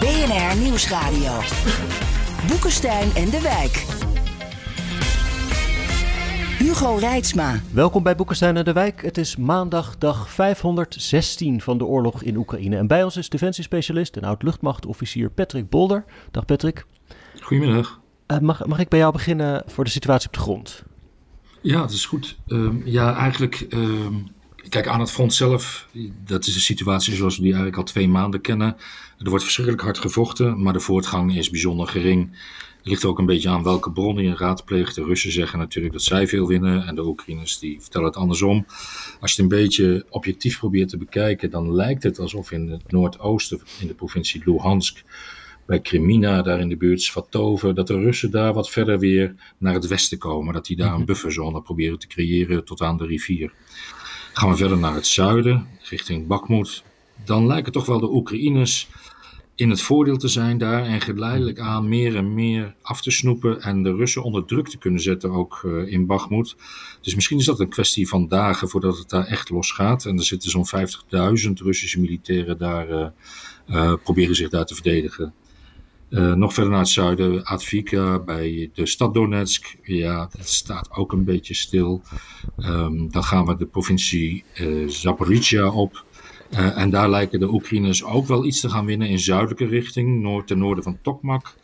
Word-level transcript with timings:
BNR 0.00 0.62
Nieuwsradio. 0.62 1.32
Boekenstein 2.48 3.14
en 3.14 3.30
de 3.30 3.40
Wijk. 3.42 3.74
Hugo 6.58 6.94
Reitsma. 6.94 7.60
Welkom 7.72 8.02
bij 8.02 8.16
Boekenstein 8.16 8.56
en 8.56 8.64
de 8.64 8.72
Wijk. 8.72 9.02
Het 9.02 9.18
is 9.18 9.36
maandag 9.36 9.98
dag 9.98 10.30
516 10.30 11.60
van 11.60 11.78
de 11.78 11.84
oorlog 11.84 12.22
in 12.22 12.36
Oekraïne. 12.36 12.76
En 12.76 12.86
bij 12.86 13.04
ons 13.04 13.16
is 13.16 13.28
defensiespecialist 13.28 14.16
en 14.16 14.24
oud-luchtmachtofficier 14.24 15.30
Patrick 15.30 15.68
Bolder. 15.68 16.04
Dag 16.30 16.44
Patrick. 16.44 16.86
Goedemiddag. 17.40 18.00
Uh, 18.26 18.38
mag, 18.38 18.66
mag 18.66 18.78
ik 18.78 18.88
bij 18.88 18.98
jou 18.98 19.12
beginnen 19.12 19.62
voor 19.66 19.84
de 19.84 19.90
situatie 19.90 20.28
op 20.28 20.34
de 20.34 20.40
grond? 20.40 20.82
Ja, 21.60 21.80
dat 21.80 21.90
is 21.90 22.06
goed. 22.06 22.38
Um, 22.46 22.82
ja, 22.84 23.14
eigenlijk... 23.16 23.66
Um, 23.70 24.38
kijk, 24.68 24.86
aan 24.86 25.00
het 25.00 25.10
front 25.10 25.34
zelf, 25.34 25.88
dat 26.24 26.46
is 26.46 26.54
een 26.54 26.60
situatie 26.60 27.14
zoals 27.14 27.36
we 27.36 27.42
die 27.42 27.52
eigenlijk 27.52 27.82
al 27.82 27.92
twee 27.92 28.08
maanden 28.08 28.40
kennen. 28.40 28.76
Er 29.18 29.28
wordt 29.28 29.44
verschrikkelijk 29.44 29.84
hard 29.84 29.98
gevochten, 29.98 30.62
maar 30.62 30.72
de 30.72 30.80
voortgang 30.80 31.36
is 31.36 31.50
bijzonder 31.50 31.88
gering. 31.88 32.30
Het 32.76 32.88
ligt 32.88 33.04
ook 33.04 33.18
een 33.18 33.26
beetje 33.26 33.48
aan 33.48 33.62
welke 33.62 33.92
bronnen 33.92 34.24
je 34.24 34.36
raadpleegt. 34.36 34.94
De 34.94 35.04
Russen 35.04 35.32
zeggen 35.32 35.58
natuurlijk 35.58 35.92
dat 35.92 36.02
zij 36.02 36.26
veel 36.26 36.46
winnen 36.46 36.86
en 36.86 36.94
de 36.94 37.04
Oekraïners 37.06 37.58
die 37.58 37.80
vertellen 37.80 38.06
het 38.06 38.16
andersom. 38.16 38.66
Als 39.20 39.34
je 39.34 39.42
het 39.42 39.52
een 39.52 39.58
beetje 39.58 40.06
objectief 40.08 40.58
probeert 40.58 40.88
te 40.88 40.96
bekijken, 40.96 41.50
dan 41.50 41.74
lijkt 41.74 42.02
het 42.02 42.18
alsof 42.18 42.50
in 42.50 42.68
het 42.70 42.92
noordoosten, 42.92 43.60
in 43.80 43.86
de 43.86 43.94
provincie 43.94 44.42
Luhansk, 44.44 45.02
bij 45.66 45.80
Kremina, 45.80 46.42
daar 46.42 46.60
in 46.60 46.68
de 46.68 46.76
buurt 46.76 47.02
Svatove, 47.02 47.72
dat 47.72 47.86
de 47.86 48.00
Russen 48.00 48.30
daar 48.30 48.52
wat 48.52 48.70
verder 48.70 48.98
weer 48.98 49.34
naar 49.58 49.74
het 49.74 49.86
westen 49.86 50.18
komen. 50.18 50.54
Dat 50.54 50.66
die 50.66 50.76
daar 50.76 50.94
een 50.94 51.04
bufferzone 51.04 51.62
proberen 51.62 51.98
te 51.98 52.06
creëren 52.06 52.64
tot 52.64 52.80
aan 52.80 52.96
de 52.96 53.06
rivier. 53.06 53.52
Gaan 54.40 54.50
we 54.50 54.56
verder 54.56 54.78
naar 54.78 54.94
het 54.94 55.06
zuiden, 55.06 55.68
richting 55.80 56.26
Bakhmut, 56.26 56.82
dan 57.24 57.46
lijken 57.46 57.72
toch 57.72 57.86
wel 57.86 58.00
de 58.00 58.12
Oekraïners 58.12 58.88
in 59.54 59.70
het 59.70 59.82
voordeel 59.82 60.16
te 60.16 60.28
zijn 60.28 60.58
daar 60.58 60.84
en 60.84 61.00
geleidelijk 61.00 61.58
aan 61.58 61.88
meer 61.88 62.16
en 62.16 62.34
meer 62.34 62.74
af 62.82 63.02
te 63.02 63.10
snoepen 63.10 63.62
en 63.62 63.82
de 63.82 63.94
Russen 63.94 64.22
onder 64.22 64.44
druk 64.44 64.68
te 64.68 64.78
kunnen 64.78 65.00
zetten, 65.00 65.30
ook 65.30 65.62
uh, 65.66 65.92
in 65.92 66.06
Bakhmut. 66.06 66.56
Dus 67.00 67.14
misschien 67.14 67.38
is 67.38 67.44
dat 67.44 67.60
een 67.60 67.68
kwestie 67.68 68.08
van 68.08 68.28
dagen 68.28 68.68
voordat 68.68 68.98
het 68.98 69.08
daar 69.08 69.26
echt 69.26 69.50
losgaat. 69.50 70.04
En 70.04 70.16
er 70.16 70.24
zitten 70.24 70.50
zo'n 70.50 70.68
50.000 71.46 71.52
Russische 71.54 72.00
militairen 72.00 72.58
daar, 72.58 72.90
uh, 72.90 73.06
uh, 73.70 73.92
proberen 74.02 74.34
zich 74.34 74.48
daar 74.48 74.66
te 74.66 74.74
verdedigen. 74.74 75.34
Nog 76.10 76.54
verder 76.54 76.72
naar 76.72 76.80
het 76.80 76.88
zuiden, 76.88 77.44
Advika, 77.44 78.18
bij 78.18 78.70
de 78.74 78.86
stad 78.86 79.14
Donetsk. 79.14 79.76
Ja, 79.82 80.28
het 80.38 80.48
staat 80.48 80.90
ook 80.92 81.12
een 81.12 81.24
beetje 81.24 81.54
stil. 81.54 82.02
Um, 82.58 83.10
dan 83.10 83.24
gaan 83.24 83.46
we 83.46 83.56
de 83.56 83.66
provincie 83.66 84.44
Zaporizhia 84.86 85.70
op. 85.70 86.04
Uh, 86.52 86.78
en 86.78 86.90
daar 86.90 87.10
lijken 87.10 87.40
de 87.40 87.52
Oekraïners 87.52 88.04
ook 88.04 88.26
wel 88.26 88.44
iets 88.44 88.60
te 88.60 88.68
gaan 88.68 88.84
winnen 88.84 89.08
in 89.08 89.18
zuidelijke 89.18 89.66
richting, 89.66 90.20
noord, 90.20 90.46
ten 90.46 90.58
noorden 90.58 90.84
van 90.84 90.98
Tokmak. 91.02 91.54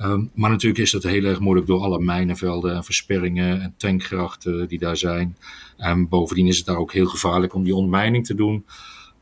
Um, 0.00 0.30
maar 0.34 0.50
natuurlijk 0.50 0.80
is 0.80 0.90
dat 0.90 1.02
heel 1.02 1.24
erg 1.24 1.40
moeilijk 1.40 1.66
door 1.66 1.80
alle 1.80 2.00
mijnenvelden 2.00 2.74
en 2.74 2.84
versperringen 2.84 3.60
en 3.60 3.74
tankgrachten 3.76 4.68
die 4.68 4.78
daar 4.78 4.96
zijn. 4.96 5.36
En 5.76 6.08
bovendien 6.08 6.46
is 6.46 6.56
het 6.56 6.66
daar 6.66 6.76
ook 6.76 6.92
heel 6.92 7.06
gevaarlijk 7.06 7.54
om 7.54 7.64
die 7.64 7.74
ontmijning 7.74 8.26
te 8.26 8.34
doen, 8.34 8.64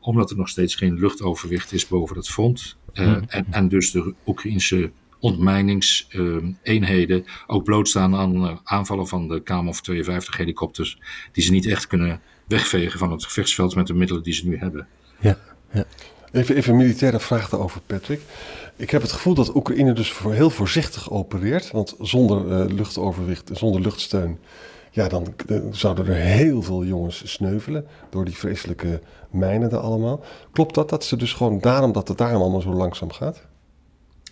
omdat 0.09 0.29
er 0.29 0.37
nog 0.37 0.49
steeds 0.49 0.75
geen 0.75 0.99
luchtoverwicht 0.99 1.71
is 1.71 1.87
boven 1.87 2.15
het 2.15 2.29
front. 2.29 2.77
Uh, 2.93 3.07
mm. 3.07 3.23
en, 3.27 3.45
en, 3.49 3.67
dus 3.67 3.91
de 3.91 4.13
Oekraïnse 4.25 4.91
ontmijningseenheden 5.19 7.19
uh, 7.19 7.25
ook 7.47 7.63
blootstaan 7.63 8.15
aan 8.15 8.59
aanvallen 8.63 9.07
van 9.07 9.27
de 9.27 9.41
Kamov 9.41 9.79
52 9.79 10.37
helikopters, 10.37 10.99
die 11.31 11.43
ze 11.43 11.51
niet 11.51 11.65
echt 11.65 11.87
kunnen 11.87 12.21
wegvegen 12.47 12.99
van 12.99 13.11
het 13.11 13.25
gevechtsveld 13.25 13.75
met 13.75 13.87
de 13.87 13.93
middelen 13.93 14.23
die 14.23 14.33
ze 14.33 14.47
nu 14.47 14.57
hebben. 14.57 14.87
Ja, 15.19 15.37
ja. 15.71 15.85
Even, 16.31 16.55
even 16.55 16.71
een 16.71 16.77
militaire 16.77 17.19
vraag 17.19 17.49
daarover, 17.49 17.81
Patrick. 17.81 18.21
Ik 18.75 18.89
heb 18.89 19.01
het 19.01 19.11
gevoel 19.11 19.33
dat 19.33 19.55
Oekraïne 19.55 19.93
dus 19.93 20.11
voor 20.11 20.33
heel 20.33 20.49
voorzichtig 20.49 21.11
opereert. 21.11 21.71
Want 21.71 21.95
zonder 21.99 22.45
uh, 22.45 22.75
luchtoverwicht, 22.75 23.49
zonder 23.53 23.81
luchtsteun, 23.81 24.39
ja, 24.99 25.07
dan 25.07 25.33
zouden 25.71 26.07
er 26.07 26.13
heel 26.13 26.61
veel 26.61 26.85
jongens 26.85 27.31
sneuvelen 27.31 27.85
door 28.09 28.25
die 28.25 28.37
vreselijke 28.37 29.01
mijnen 29.31 29.71
er 29.71 29.77
allemaal. 29.77 30.23
Klopt 30.51 30.75
dat, 30.75 30.89
dat 30.89 31.03
ze 31.03 31.17
dus 31.17 31.33
gewoon 31.33 31.59
daarom 31.59 31.91
dat 31.91 32.07
het 32.07 32.17
daarom 32.17 32.41
allemaal 32.41 32.61
zo 32.61 32.73
langzaam 32.73 33.11
gaat? 33.11 33.47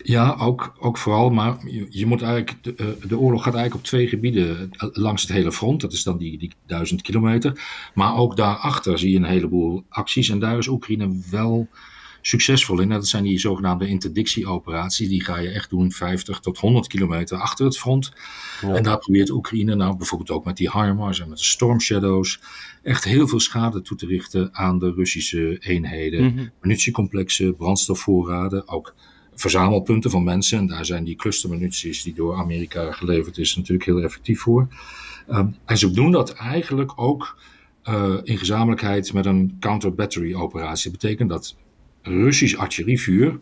Ja, 0.02 0.36
ook, 0.40 0.76
ook 0.80 0.98
vooral, 0.98 1.30
maar 1.30 1.56
je, 1.88 2.06
moet 2.06 2.22
eigenlijk, 2.22 2.62
de, 2.62 2.96
de, 3.08 3.18
oorlog 3.18 3.42
gaat 3.42 3.54
eigenlijk 3.54 3.84
op 3.84 3.90
twee 3.90 4.08
gebieden 4.08 4.70
langs 4.92 5.22
het 5.22 5.30
hele 5.30 5.52
front, 5.52 5.80
dat 5.80 5.92
is 5.92 6.02
dan 6.02 6.18
die, 6.18 6.38
die 6.38 6.52
duizend 6.66 7.02
kilometer. 7.02 7.60
Maar 7.94 8.16
ook 8.16 8.36
daarachter 8.36 8.98
zie 8.98 9.10
je 9.10 9.16
een 9.16 9.24
heleboel 9.24 9.84
acties 9.88 10.28
en 10.28 10.38
daar 10.38 10.58
is 10.58 10.68
Oekraïne 10.68 11.20
wel 11.30 11.68
succesvol 12.20 12.80
in. 12.80 12.88
Dat 12.88 13.06
zijn 13.06 13.22
die 13.22 13.38
zogenaamde 13.38 13.86
interdictieoperaties, 13.86 15.08
die 15.08 15.24
ga 15.24 15.38
je 15.38 15.48
echt 15.48 15.70
doen 15.70 15.92
50 15.92 16.40
tot 16.40 16.58
100 16.58 16.86
kilometer 16.86 17.38
achter 17.38 17.64
het 17.64 17.78
front. 17.78 18.12
Ja. 18.60 18.74
En 18.74 18.82
daar 18.82 18.98
probeert 18.98 19.30
Oekraïne 19.30 19.74
nou 19.74 19.96
bijvoorbeeld 19.96 20.30
ook 20.30 20.44
met 20.44 20.56
die 20.56 20.70
HIMARS 20.70 21.20
en 21.20 21.28
met 21.28 21.38
de 21.38 21.44
Storm 21.44 21.80
Shadows 21.80 22.40
echt 22.82 23.04
heel 23.04 23.28
veel 23.28 23.40
schade 23.40 23.82
toe 23.82 23.96
te 23.96 24.06
richten 24.06 24.54
aan 24.54 24.78
de 24.78 24.92
Russische 24.92 25.56
eenheden. 25.58 26.22
Mm 26.22 26.36
-hmm. 26.36 26.50
Munitiecomplexen, 26.60 27.56
brandstofvoorraden, 27.56 28.68
ook 28.68 28.94
verzamelpunten 29.34 30.10
van 30.10 30.24
mensen. 30.24 30.58
En 30.58 30.66
daar 30.66 30.84
zijn 30.84 31.04
die 31.04 31.16
clustermunities 31.16 32.02
die 32.02 32.14
door 32.14 32.34
Amerika 32.34 32.92
geleverd 32.92 33.38
is 33.38 33.56
natuurlijk 33.56 33.84
heel 33.84 34.02
effectief 34.02 34.40
voor. 34.40 34.68
Um, 35.30 35.56
en 35.64 35.78
ze 35.78 35.90
doen 35.90 36.10
dat 36.10 36.32
eigenlijk 36.32 36.92
ook 36.96 37.38
uh, 37.88 38.14
in 38.22 38.38
gezamenlijkheid 38.38 39.12
met 39.12 39.26
een 39.26 39.56
counter-battery 39.60 40.34
operatie. 40.34 40.90
Dat 40.90 41.00
betekent 41.00 41.28
dat 41.28 41.56
Russisch 42.02 42.56
artillerievuur 42.56 43.40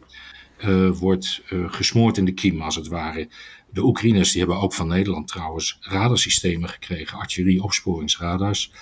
uh, 0.64 0.90
wordt 0.90 1.42
uh, 1.50 1.72
gesmoord 1.72 2.16
in 2.18 2.24
de 2.24 2.32
kiem, 2.32 2.62
als 2.62 2.76
het 2.76 2.88
ware. 2.88 3.28
De 3.70 3.84
Oekraïners 3.84 4.30
die 4.30 4.40
hebben 4.40 4.60
ook 4.60 4.74
van 4.74 4.88
Nederland 4.88 5.28
trouwens 5.28 5.78
radarsystemen 5.80 6.68
gekregen, 6.68 7.18
artillerie-opsporingsradars. 7.18 8.72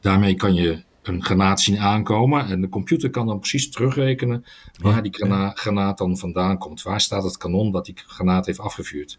Daarmee 0.00 0.34
kan 0.34 0.54
je 0.54 0.82
een 1.02 1.24
granaat 1.24 1.60
zien 1.60 1.78
aankomen. 1.78 2.46
En 2.46 2.60
de 2.60 2.68
computer 2.68 3.10
kan 3.10 3.26
dan 3.26 3.38
precies 3.38 3.70
terugrekenen 3.70 4.44
waar 4.80 5.02
die 5.02 5.14
grana 5.14 5.50
granaat 5.54 5.98
dan 5.98 6.18
vandaan 6.18 6.58
komt. 6.58 6.82
Waar 6.82 7.00
staat 7.00 7.22
het 7.22 7.36
kanon 7.36 7.72
dat 7.72 7.84
die 7.84 7.94
granaat 8.06 8.46
heeft 8.46 8.58
afgevuurd. 8.58 9.18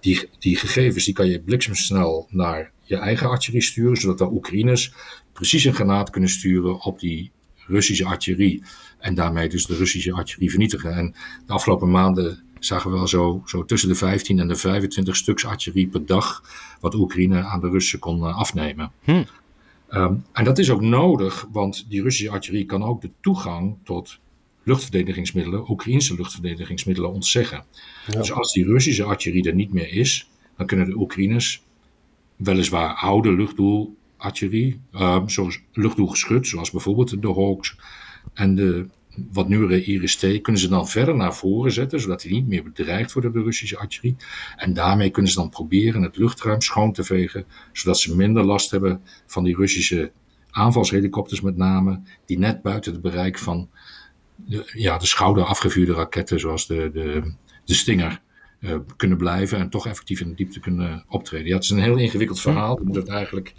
Die, 0.00 0.28
die 0.38 0.56
gegevens 0.56 1.04
die 1.04 1.14
kan 1.14 1.28
je 1.28 1.42
bliksemsnel 1.42 2.26
naar 2.30 2.72
je 2.82 2.96
eigen 2.96 3.28
artillerie 3.28 3.66
sturen, 3.66 3.96
zodat 3.96 4.18
de 4.18 4.32
Oekraïners 4.32 4.92
precies 5.32 5.64
een 5.64 5.74
granaat 5.74 6.10
kunnen 6.10 6.30
sturen 6.30 6.80
op 6.80 7.00
die 7.00 7.32
Russische 7.66 8.04
artillerie. 8.04 8.62
En 9.04 9.14
daarmee 9.14 9.48
dus 9.48 9.66
de 9.66 9.76
Russische 9.76 10.12
artillerie 10.12 10.50
vernietigen. 10.50 10.92
En 10.92 11.14
de 11.46 11.52
afgelopen 11.52 11.90
maanden 11.90 12.42
zagen 12.58 12.90
we 12.90 12.96
wel 12.96 13.06
zo, 13.06 13.42
zo 13.46 13.64
tussen 13.64 13.88
de 13.88 13.94
15 13.94 14.38
en 14.38 14.48
de 14.48 14.56
25 14.56 15.16
stuks 15.16 15.44
artillerie 15.44 15.86
per 15.86 16.06
dag, 16.06 16.42
wat 16.80 16.94
Oekraïne 16.94 17.42
aan 17.42 17.60
de 17.60 17.68
Russen 17.68 17.98
kon 17.98 18.18
uh, 18.18 18.36
afnemen. 18.36 18.92
Hm. 19.02 19.22
Um, 19.90 20.24
en 20.32 20.44
dat 20.44 20.58
is 20.58 20.70
ook 20.70 20.80
nodig, 20.80 21.46
want 21.52 21.86
die 21.88 22.02
Russische 22.02 22.32
artillerie 22.32 22.66
kan 22.66 22.82
ook 22.82 23.00
de 23.00 23.10
toegang 23.20 23.76
tot 23.82 24.18
luchtverdedigingsmiddelen, 24.62 25.70
Oekraïnse 25.70 26.14
luchtverdedigingsmiddelen, 26.14 27.12
ontzeggen. 27.12 27.64
Ja. 28.06 28.18
Dus 28.18 28.32
als 28.32 28.52
die 28.52 28.64
Russische 28.64 29.04
artillerie 29.04 29.48
er 29.48 29.54
niet 29.54 29.72
meer 29.72 29.92
is, 29.92 30.30
dan 30.56 30.66
kunnen 30.66 30.86
de 30.86 30.96
Oekraïners 30.96 31.62
weliswaar 32.36 32.94
oude 32.94 33.32
luchtdoelartillerie, 33.32 34.80
uh, 34.92 35.22
zoals 35.26 35.60
luchtdoelgeschut, 35.72 36.46
zoals 36.46 36.70
bijvoorbeeld 36.70 37.22
de 37.22 37.32
Hawks 37.32 37.76
en 38.32 38.54
de 38.54 38.86
wat 39.32 39.48
nieuwere 39.48 39.84
IRIS-T, 39.84 40.40
kunnen 40.40 40.60
ze 40.60 40.68
dan 40.68 40.88
verder 40.88 41.16
naar 41.16 41.34
voren 41.34 41.72
zetten, 41.72 42.00
zodat 42.00 42.20
die 42.20 42.32
niet 42.32 42.46
meer 42.46 42.62
bedreigd 42.62 43.12
worden 43.12 43.32
door 43.32 43.40
de 43.40 43.46
Russische 43.46 43.78
artillerie. 43.78 44.16
En 44.56 44.72
daarmee 44.72 45.10
kunnen 45.10 45.30
ze 45.30 45.38
dan 45.38 45.48
proberen 45.48 46.02
het 46.02 46.16
luchtruim 46.16 46.60
schoon 46.60 46.92
te 46.92 47.04
vegen, 47.04 47.44
zodat 47.72 47.98
ze 47.98 48.16
minder 48.16 48.44
last 48.44 48.70
hebben 48.70 49.00
van 49.26 49.44
die 49.44 49.56
Russische 49.56 50.12
aanvalshelikopters 50.50 51.40
met 51.40 51.56
name, 51.56 52.00
die 52.26 52.38
net 52.38 52.62
buiten 52.62 52.92
het 52.92 53.02
bereik 53.02 53.38
van 53.38 53.68
de, 54.36 54.70
ja, 54.72 54.98
de 54.98 55.06
schouder 55.06 55.44
afgevuurde 55.44 55.92
raketten, 55.92 56.40
zoals 56.40 56.66
de, 56.66 56.90
de, 56.92 57.34
de 57.64 57.74
Stinger, 57.74 58.20
uh, 58.60 58.76
kunnen 58.96 59.18
blijven 59.18 59.58
en 59.58 59.68
toch 59.68 59.86
effectief 59.86 60.20
in 60.20 60.28
de 60.28 60.34
diepte 60.34 60.60
kunnen 60.60 61.04
optreden. 61.08 61.46
Ja, 61.46 61.54
het 61.54 61.64
is 61.64 61.70
een 61.70 61.82
heel 61.82 61.96
ingewikkeld 61.96 62.40
verhaal. 62.40 62.78
Je 62.78 62.84
moet 62.86 62.96
het 62.96 63.08
eigenlijk 63.08 63.54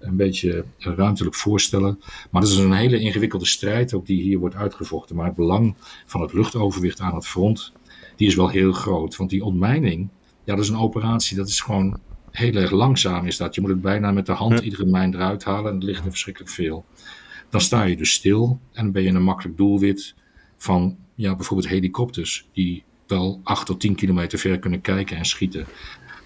een 0.00 0.16
beetje 0.16 0.64
ruimtelijk 0.78 1.34
voorstellen. 1.34 1.98
Maar 2.30 2.42
het 2.42 2.50
is 2.50 2.56
een 2.56 2.72
hele 2.72 2.98
ingewikkelde 2.98 3.46
strijd 3.46 3.94
ook 3.94 4.06
die 4.06 4.22
hier 4.22 4.38
wordt 4.38 4.54
uitgevochten. 4.54 5.16
Maar 5.16 5.26
het 5.26 5.34
belang 5.34 5.74
van 6.06 6.20
het 6.20 6.32
luchtoverwicht 6.32 7.00
aan 7.00 7.14
het 7.14 7.26
front, 7.26 7.72
die 8.16 8.26
is 8.26 8.34
wel 8.34 8.48
heel 8.48 8.72
groot. 8.72 9.16
Want 9.16 9.30
die 9.30 9.44
ontmijning, 9.44 10.08
ja, 10.44 10.54
dat 10.54 10.64
is 10.64 10.70
een 10.70 10.78
operatie, 10.78 11.36
dat 11.36 11.48
is 11.48 11.60
gewoon 11.60 11.98
heel 12.30 12.54
erg 12.54 12.70
langzaam 12.70 13.26
is 13.26 13.36
dat. 13.36 13.54
Je 13.54 13.60
moet 13.60 13.70
het 13.70 13.80
bijna 13.80 14.12
met 14.12 14.26
de 14.26 14.32
hand 14.32 14.60
iedere 14.60 14.86
mijn 14.86 15.14
eruit 15.14 15.44
halen 15.44 15.70
en 15.70 15.74
het 15.74 15.84
ligt 15.84 16.04
er 16.04 16.10
verschrikkelijk 16.10 16.52
veel. 16.52 16.84
Dan 17.48 17.60
sta 17.60 17.82
je 17.82 17.96
dus 17.96 18.12
stil 18.12 18.60
en 18.72 18.92
ben 18.92 19.02
je 19.02 19.08
een 19.08 19.22
makkelijk 19.22 19.56
doelwit 19.56 20.14
van 20.56 20.96
ja, 21.14 21.36
bijvoorbeeld 21.36 21.68
helikopters 21.68 22.48
die 22.52 22.84
wel 23.06 23.40
8 23.42 23.66
tot 23.66 23.80
10 23.80 23.94
kilometer 23.94 24.38
ver 24.38 24.58
kunnen 24.58 24.80
kijken 24.80 25.16
en 25.16 25.24
schieten. 25.24 25.66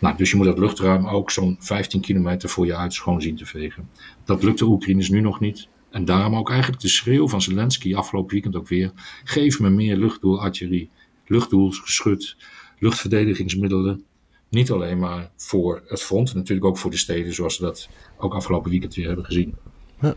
Nou, 0.05 0.17
dus 0.17 0.31
je 0.31 0.37
moet 0.37 0.47
dat 0.47 0.59
luchtruim 0.59 1.07
ook 1.07 1.31
zo'n 1.31 1.57
15 1.61 2.01
kilometer 2.01 2.49
voor 2.49 2.67
je 2.67 2.77
uit 2.77 2.93
schoon 2.93 3.23
zien 3.23 3.37
te 3.37 3.47
vegen. 3.47 3.89
Dat 4.25 4.43
lukt 4.43 4.59
de 4.59 4.65
Oekraïners 4.65 5.09
nu 5.09 5.21
nog 5.21 5.41
niet. 5.41 5.69
En 5.91 6.05
daarom 6.05 6.37
ook 6.37 6.51
eigenlijk 6.51 6.81
de 6.81 6.89
schreeuw 6.89 7.29
van 7.29 7.43
Zelensky 7.43 7.95
afgelopen 7.95 8.33
weekend 8.33 8.57
ook 8.57 8.69
weer. 8.69 8.93
Geef 9.25 9.61
me 9.61 9.71
meer 9.71 9.97
luchtdoelartillerie, 9.97 10.91
luchtdoelgeschut, 11.27 12.37
luchtverdedigingsmiddelen. 12.79 14.05
Niet 14.49 14.71
alleen 14.71 14.99
maar 14.99 15.31
voor 15.37 15.83
het 15.87 16.03
front, 16.03 16.35
natuurlijk 16.35 16.67
ook 16.67 16.79
voor 16.79 16.91
de 16.91 16.97
steden, 16.97 17.35
zoals 17.35 17.59
we 17.59 17.65
dat 17.65 17.89
ook 18.19 18.35
afgelopen 18.35 18.71
weekend 18.71 18.95
weer 18.95 19.07
hebben 19.07 19.25
gezien. 19.25 19.55
Ja. 20.01 20.15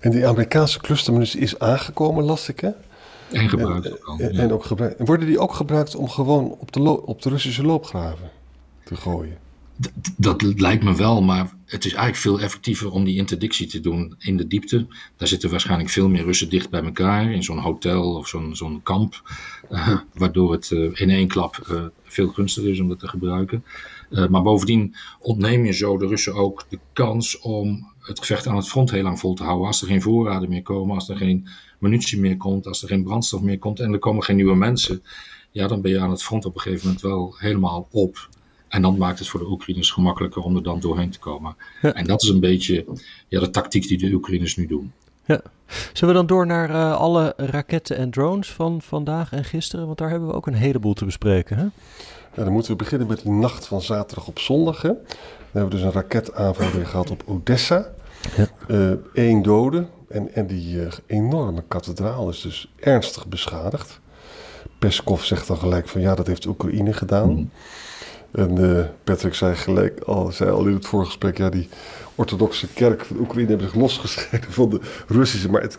En 0.00 0.10
die 0.10 0.26
Amerikaanse 0.26 0.80
clustermunitie 0.80 1.40
is 1.40 1.58
aangekomen, 1.58 2.24
las 2.24 2.48
ik 2.48 2.60
hè? 2.60 2.70
En 3.32 3.48
gebruikt 3.48 3.86
en, 3.86 3.98
ook 4.06 4.20
En, 4.20 4.30
en, 4.30 4.52
ook 4.52 4.64
gebruikt. 4.64 4.98
En 4.98 5.04
worden 5.04 5.26
die 5.26 5.38
ook 5.38 5.52
gebruikt 5.54 5.94
om 5.94 6.08
gewoon 6.08 6.50
op 6.58 6.72
de, 6.72 7.06
op 7.06 7.22
de 7.22 7.28
Russische 7.28 7.62
loopgraven 7.62 8.36
te 8.88 8.96
gooien? 8.96 9.38
dat 10.16 10.42
lijkt 10.42 10.84
me 10.84 10.96
wel, 10.96 11.22
maar 11.22 11.54
het 11.64 11.84
is 11.84 11.92
eigenlijk 11.92 12.22
veel 12.22 12.40
effectiever 12.40 12.90
om 12.90 13.04
die 13.04 13.16
interdictie 13.16 13.66
te 13.66 13.80
doen 13.80 14.14
in 14.18 14.36
de 14.36 14.46
diepte. 14.46 14.86
Daar 15.16 15.28
zitten 15.28 15.50
waarschijnlijk 15.50 15.90
veel 15.90 16.08
meer 16.08 16.24
Russen 16.24 16.50
dicht 16.50 16.70
bij 16.70 16.82
elkaar 16.82 17.32
in 17.32 17.42
zo'n 17.42 17.58
hotel 17.58 18.14
of 18.14 18.28
zo'n 18.52 18.80
kamp, 18.82 19.22
uh, 19.70 19.98
waardoor 20.14 20.52
het 20.52 20.70
uh, 20.70 20.90
in 21.00 21.10
één 21.10 21.28
klap 21.28 21.66
uh, 21.70 21.82
veel 22.04 22.28
gunstiger 22.28 22.70
is 22.70 22.80
om 22.80 22.88
dat 22.88 22.98
te 22.98 23.08
gebruiken. 23.08 23.64
maar 24.30 24.42
bovendien 24.42 24.94
ontneem 25.20 25.64
je 25.64 25.72
zo 25.72 25.98
de 25.98 26.06
Russen 26.06 26.34
ook 26.34 26.64
de 26.68 26.78
kans 26.92 27.38
om 27.38 27.92
het 28.00 28.18
gevecht 28.18 28.46
aan 28.46 28.56
het 28.56 28.68
front 28.68 28.90
heel 28.90 29.02
lang 29.02 29.18
vol 29.18 29.34
te 29.34 29.44
houden. 29.44 29.66
Als 29.66 29.80
er 29.80 29.88
geen 29.88 30.02
voorraden 30.02 30.48
meer 30.48 30.62
komen, 30.62 30.94
als 30.94 31.08
er 31.08 31.16
geen 31.16 31.48
munitie 31.78 32.20
meer 32.20 32.36
komt, 32.36 32.66
als 32.66 32.82
er 32.82 32.88
geen 32.88 33.04
brandstof 33.04 33.40
meer 33.40 33.58
komt 33.58 33.80
en 33.80 33.92
er 33.92 33.98
komen 33.98 34.24
geen 34.24 34.36
nieuwe 34.36 34.56
mensen, 34.56 35.02
ja, 35.50 35.66
dan 35.66 35.80
ben 35.80 35.90
je 35.90 36.00
aan 36.00 36.10
het 36.10 36.22
front 36.22 36.44
op 36.44 36.54
een 36.54 36.60
gegeven 36.60 36.86
moment 36.86 37.02
wel 37.02 37.34
helemaal 37.38 37.88
op. 37.90 38.28
En 38.68 38.82
dan 38.82 38.96
maakt 38.96 39.18
het 39.18 39.28
voor 39.28 39.40
de 39.40 39.50
Oekraïners 39.50 39.90
gemakkelijker 39.90 40.42
om 40.42 40.56
er 40.56 40.62
dan 40.62 40.80
doorheen 40.80 41.10
te 41.10 41.18
komen. 41.18 41.56
En 41.80 42.04
dat 42.04 42.22
is 42.22 42.28
een 42.28 42.40
beetje 42.40 42.84
ja, 43.28 43.40
de 43.40 43.50
tactiek 43.50 43.88
die 43.88 43.98
de 43.98 44.12
Oekraïners 44.12 44.56
nu 44.56 44.66
doen. 44.66 44.92
Ja. 45.24 45.40
Zullen 45.92 46.14
we 46.14 46.20
dan 46.20 46.26
door 46.26 46.46
naar 46.46 46.70
uh, 46.70 46.96
alle 46.96 47.32
raketten 47.36 47.96
en 47.96 48.10
drones 48.10 48.52
van 48.52 48.82
vandaag 48.82 49.32
en 49.32 49.44
gisteren? 49.44 49.86
Want 49.86 49.98
daar 49.98 50.10
hebben 50.10 50.28
we 50.28 50.34
ook 50.34 50.46
een 50.46 50.54
heleboel 50.54 50.94
te 50.94 51.04
bespreken. 51.04 51.56
Hè? 51.56 51.62
Ja, 52.34 52.44
dan 52.44 52.52
moeten 52.52 52.70
we 52.70 52.76
beginnen 52.76 53.08
met 53.08 53.22
de 53.22 53.30
nacht 53.30 53.66
van 53.66 53.82
zaterdag 53.82 54.26
op 54.26 54.38
zondag. 54.38 54.82
Hè? 54.82 54.88
Dan 54.88 55.06
hebben 55.52 55.70
we 55.70 55.76
dus 55.76 55.84
een 55.84 55.92
raketaanval 55.92 56.70
weer 56.70 56.86
gehad 56.86 57.10
op 57.10 57.22
Odessa. 57.26 57.88
Eén 58.66 58.98
ja. 59.12 59.36
uh, 59.36 59.42
dode. 59.42 59.86
En, 60.08 60.34
en 60.34 60.46
die 60.46 60.76
uh, 60.76 60.88
enorme 61.06 61.64
kathedraal 61.68 62.28
is 62.28 62.40
dus 62.40 62.72
ernstig 62.76 63.26
beschadigd. 63.26 64.00
Peskov 64.78 65.22
zegt 65.22 65.46
dan 65.46 65.56
gelijk 65.56 65.88
van 65.88 66.00
ja, 66.00 66.14
dat 66.14 66.26
heeft 66.26 66.46
Oekraïne 66.46 66.92
gedaan. 66.92 67.30
Mm. 67.30 67.50
En 68.30 68.60
uh, 68.60 68.84
Patrick 69.04 69.34
zei 69.34 69.54
gelijk 69.54 70.00
al, 70.00 70.32
zei 70.32 70.50
al 70.50 70.66
in 70.66 70.74
het 70.74 70.86
voorgesprek, 70.86 71.38
ja, 71.38 71.48
die 71.48 71.68
orthodoxe 72.14 72.66
kerk 72.74 73.04
van 73.04 73.16
Oekraïne 73.18 73.48
hebben 73.48 73.66
zich 73.66 73.76
losgescheiden 73.76 74.52
van 74.52 74.70
de 74.70 74.80
Russische. 75.06 75.50
Maar 75.50 75.62
het. 75.62 75.78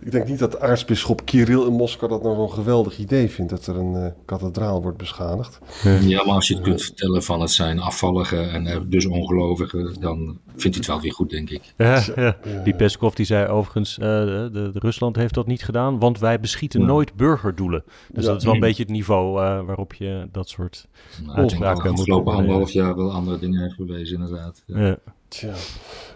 Ik 0.00 0.10
denk 0.10 0.28
niet 0.28 0.38
dat 0.38 0.60
aartsbisschop 0.60 1.24
Kirill 1.24 1.66
in 1.66 1.72
Moskou 1.72 2.10
dat 2.10 2.22
nou 2.22 2.34
zo'n 2.34 2.52
geweldig 2.52 2.98
idee 2.98 3.30
vindt 3.30 3.50
dat 3.50 3.66
er 3.66 3.76
een 3.76 3.94
uh, 3.94 4.06
kathedraal 4.24 4.82
wordt 4.82 4.98
beschadigd. 4.98 5.58
Ja, 6.00 6.24
maar 6.24 6.34
als 6.34 6.48
je 6.48 6.54
het 6.54 6.62
kunt 6.62 6.82
vertellen 6.82 7.22
van 7.22 7.40
het 7.40 7.50
zijn 7.50 7.78
afvalligen 7.80 8.50
en 8.50 8.66
uh, 8.66 8.76
dus 8.86 9.06
ongelovigen, 9.06 9.96
dan 10.00 10.38
vindt 10.56 10.62
hij 10.62 10.72
het 10.76 10.86
wel 10.86 11.00
weer 11.00 11.12
goed, 11.12 11.30
denk 11.30 11.50
ik. 11.50 11.74
Ja, 11.76 12.02
ja. 12.14 12.36
Die 12.64 12.74
Peskov 12.74 13.14
die 13.14 13.26
zei 13.26 13.48
overigens, 13.48 13.98
uh, 13.98 14.04
de, 14.04 14.50
de, 14.52 14.78
Rusland 14.78 15.16
heeft 15.16 15.34
dat 15.34 15.46
niet 15.46 15.64
gedaan, 15.64 15.98
want 15.98 16.18
wij 16.18 16.40
beschieten 16.40 16.84
nooit 16.84 17.14
burgerdoelen. 17.14 17.84
Dus 18.12 18.24
dat 18.24 18.36
is 18.36 18.44
wel 18.44 18.54
een 18.54 18.60
beetje 18.60 18.82
het 18.82 18.92
niveau 18.92 19.32
waarop 19.66 19.94
je 19.94 20.28
dat 20.32 20.48
soort 20.48 20.86
nou, 21.24 21.38
uitspraken 21.38 21.90
moet 21.90 21.98
afgelopen 21.98 22.32
anderhalf 22.32 22.70
jaar 22.70 22.96
wel 22.96 23.12
andere 23.12 23.38
dingen 23.38 23.60
heeft 23.62 23.76
bewezen, 23.76 24.14
inderdaad. 24.20 24.62
Ja. 24.66 24.98
Tja. 25.28 25.54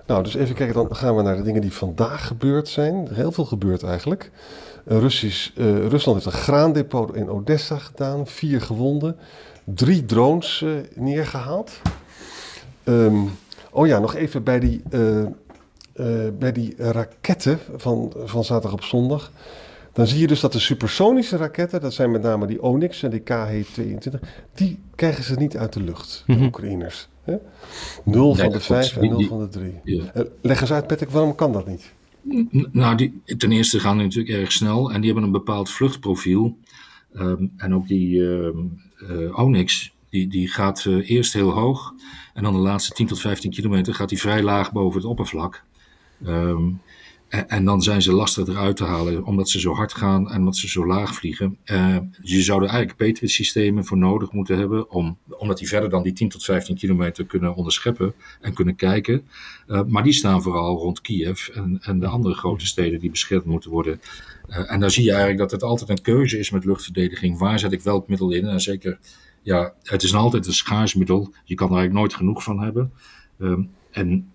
Nou, 0.09 0.23
dus 0.23 0.35
even 0.35 0.55
kijken, 0.55 0.75
dan 0.75 0.97
gaan 0.97 1.17
we 1.17 1.23
naar 1.23 1.37
de 1.37 1.43
dingen 1.43 1.61
die 1.61 1.73
vandaag 1.73 2.27
gebeurd 2.27 2.69
zijn. 2.69 3.09
Heel 3.13 3.33
veel 3.33 3.45
gebeurd 3.45 3.83
eigenlijk. 3.83 4.31
Uh, 4.87 4.99
Russisch, 4.99 5.51
uh, 5.57 5.87
Rusland 5.87 6.25
heeft 6.25 6.37
een 6.37 6.43
graandepot 6.43 7.15
in 7.15 7.29
Odessa 7.29 7.79
gedaan, 7.79 8.27
vier 8.27 8.61
gewonden, 8.61 9.17
drie 9.65 10.05
drones 10.05 10.61
uh, 10.61 10.71
neergehaald. 10.95 11.81
Um, 12.85 13.31
oh 13.71 13.87
ja, 13.87 13.99
nog 13.99 14.15
even 14.15 14.43
bij 14.43 14.61
die, 14.61 14.83
bij 16.39 16.53
die 16.53 16.75
raketten 16.77 17.59
van, 17.77 18.13
van 18.25 18.45
zaterdag 18.45 18.73
op 18.73 18.83
zondag. 18.83 19.31
Dan 19.93 20.07
zie 20.07 20.21
je 20.21 20.27
dus 20.27 20.41
dat 20.41 20.53
de 20.53 20.59
supersonische 20.59 21.37
raketten, 21.37 21.81
dat 21.81 21.95
zijn 21.95 22.11
met 22.11 22.23
name 22.23 22.47
die 22.47 22.63
Onyx 22.63 23.03
en 23.03 23.11
die 23.11 23.23
KH-22, 23.23 24.19
die 24.55 24.79
krijgen 24.95 25.25
ze 25.25 25.35
niet 25.35 25.57
uit 25.57 25.73
de 25.73 25.83
lucht, 25.83 26.23
de 26.27 26.33
mm 26.33 26.39
-hmm. 26.39 26.47
Oekraïners. 26.47 27.09
Hè? 27.29 27.37
Nul 28.05 28.35
van 28.35 28.51
de 28.51 28.61
vijf 28.61 28.97
en 28.97 29.09
nul 29.09 29.23
van 29.23 29.39
de 29.39 29.49
drie. 29.49 29.75
Ja. 29.85 30.13
Uh, 30.17 30.23
leg 30.43 30.61
eens 30.61 30.73
uit, 30.73 30.87
Patrick, 30.87 31.11
waarom 31.11 31.35
kan 31.35 31.53
dat 31.53 31.67
niet? 31.67 31.93
Nou, 32.73 32.97
die, 32.97 33.23
ten 33.37 33.53
eerste 33.53 33.81
gaan 33.81 33.97
die 33.97 34.07
natuurlijk 34.07 34.35
erg 34.41 34.53
snel 34.53 34.93
en 34.93 35.01
die 35.01 35.05
hebben 35.13 35.25
een 35.25 35.39
bepaald 35.39 35.71
vluchtprofiel. 35.71 36.59
Um, 37.15 37.53
en 37.57 37.75
ook 37.75 37.89
die 37.89 38.21
um, 38.21 38.81
uh, 39.11 39.39
Onyx, 39.39 39.93
die, 40.11 40.29
die 40.29 40.49
gaat 40.49 40.85
uh, 40.85 41.11
eerst 41.11 41.33
heel 41.33 41.51
hoog 41.51 41.95
en 42.35 42.43
dan 42.43 42.53
de 42.53 42.59
laatste 42.59 42.95
10 42.95 43.07
tot 43.07 43.21
15 43.21 43.51
kilometer 43.51 43.95
gaat 43.95 44.09
die 44.09 44.21
vrij 44.21 44.43
laag 44.43 44.73
boven 44.73 45.01
het 45.01 45.09
oppervlak. 45.09 45.65
Um, 46.27 46.81
en, 47.29 47.65
dan 47.65 47.83
zijn 47.83 48.03
ze 48.03 48.13
lastig 48.13 48.49
eruit 48.49 48.77
te 48.77 48.85
halen, 48.85 49.25
omdat 49.25 49.49
ze 49.49 49.61
zo 49.61 49.75
hard 49.75 49.93
gaan 49.95 50.31
en 50.31 50.39
omdat 50.39 50.57
ze 50.57 50.69
zo 50.69 50.87
laag 50.87 51.15
vliegen. 51.15 51.59
Je 52.23 52.43
zou 52.43 52.63
er 52.63 52.69
eigenlijk 52.69 52.97
Patriot-systemen 52.97 53.85
voor 53.85 53.99
nodig 53.99 54.33
moeten 54.33 54.59
hebben, 54.59 54.91
om, 54.91 55.19
omdat 55.29 55.59
die 55.59 55.69
verder 55.69 55.91
dan 55.91 56.03
die 56.03 56.13
10 56.13 56.29
tot 56.29 56.45
15 56.45 56.77
kilometer 56.77 57.27
kunnen 57.27 57.55
onderscheppen 57.55 58.15
en 58.41 58.55
kunnen 58.55 58.77
kijken. 58.77 59.29
Uh, 59.69 59.83
maar 59.87 60.03
die 60.03 60.13
staan 60.13 60.43
vooral 60.43 60.77
rond 60.77 61.01
Kiev 61.01 61.49
en, 61.49 61.79
en 61.83 61.99
de 61.99 62.07
andere 62.07 62.35
grote 62.35 62.67
steden 62.67 63.01
die 63.01 63.11
beschermd 63.11 63.45
moeten 63.45 63.71
worden. 63.71 64.01
Uh, 64.49 64.73
en 64.73 64.81
daar 64.81 64.91
zie 64.91 65.05
je 65.05 65.11
eigenlijk 65.11 65.41
dat 65.41 65.51
het 65.51 65.63
altijd 65.63 65.91
een 65.91 66.03
keuze 66.03 66.39
is 66.39 66.51
met 66.51 66.65
luchtverdediging. 66.65 67.39
Waar 67.39 67.59
zet 67.59 67.73
ik 67.73 67.83
welk 67.83 68.09
middel 68.09 68.31
in? 68.31 68.47
En 68.47 68.61
zeker, 68.61 68.99
ja, 69.43 69.75
het 69.83 70.03
is 70.03 70.15
altijd 70.15 70.47
een 70.47 70.53
schaars 70.53 70.95
middel. 70.95 71.33
Je 71.45 71.55
kan 71.55 71.69
er 71.69 71.77
eigenlijk 71.77 72.01
nooit 72.01 72.15
genoeg 72.15 72.43
van 72.43 72.63
hebben. 72.63 72.93
Um, 73.39 73.71
en 73.91 74.33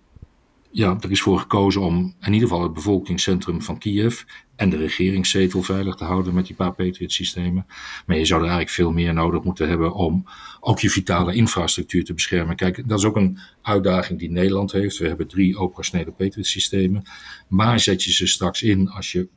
ja, 0.74 0.96
er 1.00 1.10
is 1.10 1.22
voor 1.22 1.38
gekozen 1.38 1.80
om 1.80 2.14
in 2.20 2.32
ieder 2.32 2.48
geval 2.48 2.62
het 2.62 2.72
bevolkingscentrum 2.72 3.62
van 3.62 3.78
Kiev 3.78 4.22
en 4.56 4.70
de 4.70 4.76
regeringszetel 4.76 5.62
veilig 5.62 5.94
te 5.94 6.04
houden 6.04 6.34
met 6.34 6.46
die 6.46 6.56
paar 6.56 6.74
Patriot-systemen. 6.74 7.66
Maar 8.06 8.16
je 8.16 8.24
zou 8.24 8.40
er 8.40 8.46
eigenlijk 8.46 8.76
veel 8.76 8.92
meer 8.92 9.14
nodig 9.14 9.42
moeten 9.42 9.68
hebben 9.68 9.94
om 9.94 10.24
ook 10.60 10.80
je 10.80 10.90
vitale 10.90 11.34
infrastructuur 11.34 12.04
te 12.04 12.14
beschermen. 12.14 12.56
Kijk, 12.56 12.88
dat 12.88 12.98
is 12.98 13.04
ook 13.04 13.16
een 13.16 13.38
uitdaging 13.62 14.18
die 14.18 14.30
Nederland 14.30 14.72
heeft. 14.72 14.98
We 14.98 15.06
hebben 15.06 15.28
drie 15.28 15.56
operationele 15.56 16.10
Patriot-systemen. 16.10 17.02
Waar 17.48 17.80
zet 17.80 18.02
je 18.02 18.12
ze 18.12 18.26
straks 18.26 18.62
in 18.62 18.90
als 18.90 19.12
je 19.12 19.28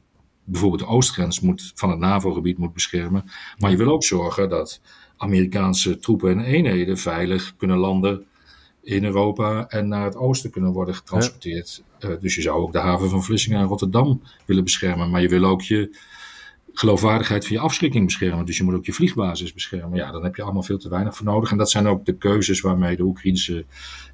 bijvoorbeeld 0.43 0.81
de 0.81 0.87
oostgrens 0.87 1.39
moet, 1.39 1.71
van 1.75 1.89
het 1.89 1.99
NAVO-gebied 1.99 2.57
moet 2.57 2.73
beschermen? 2.73 3.23
Maar 3.57 3.71
je 3.71 3.77
wil 3.77 3.91
ook 3.91 4.03
zorgen 4.03 4.49
dat 4.49 4.81
Amerikaanse 5.17 5.99
troepen 5.99 6.31
en 6.31 6.45
eenheden 6.45 6.97
veilig 6.97 7.53
kunnen 7.57 7.77
landen 7.77 8.25
in 8.87 9.03
Europa 9.03 9.67
en 9.67 9.87
naar 9.87 10.05
het 10.05 10.15
oosten 10.15 10.51
kunnen 10.51 10.71
worden 10.71 10.95
getransporteerd. 10.95 11.83
Ja. 11.99 12.09
Uh, 12.09 12.15
dus 12.19 12.35
je 12.35 12.41
zou 12.41 12.61
ook 12.61 12.71
de 12.71 12.79
haven 12.79 13.09
van 13.09 13.23
Vlissingen 13.23 13.59
en 13.59 13.65
Rotterdam 13.65 14.21
willen 14.45 14.63
beschermen. 14.63 15.09
Maar 15.09 15.21
je 15.21 15.29
wil 15.29 15.43
ook 15.43 15.61
je 15.61 15.97
geloofwaardigheid 16.73 17.47
van 17.47 17.55
je 17.55 17.61
afschrikking 17.61 18.05
beschermen. 18.05 18.45
Dus 18.45 18.57
je 18.57 18.63
moet 18.63 18.73
ook 18.73 18.85
je 18.85 18.93
vliegbasis 18.93 19.53
beschermen. 19.53 19.97
Ja, 19.97 20.11
dan 20.11 20.23
heb 20.23 20.35
je 20.35 20.41
allemaal 20.41 20.63
veel 20.63 20.77
te 20.77 20.89
weinig 20.89 21.15
voor 21.15 21.25
nodig. 21.25 21.51
En 21.51 21.57
dat 21.57 21.69
zijn 21.69 21.87
ook 21.87 22.05
de 22.05 22.17
keuzes 22.17 22.61
waarmee 22.61 22.95
de 22.95 23.03
Oekraïnse 23.03 23.65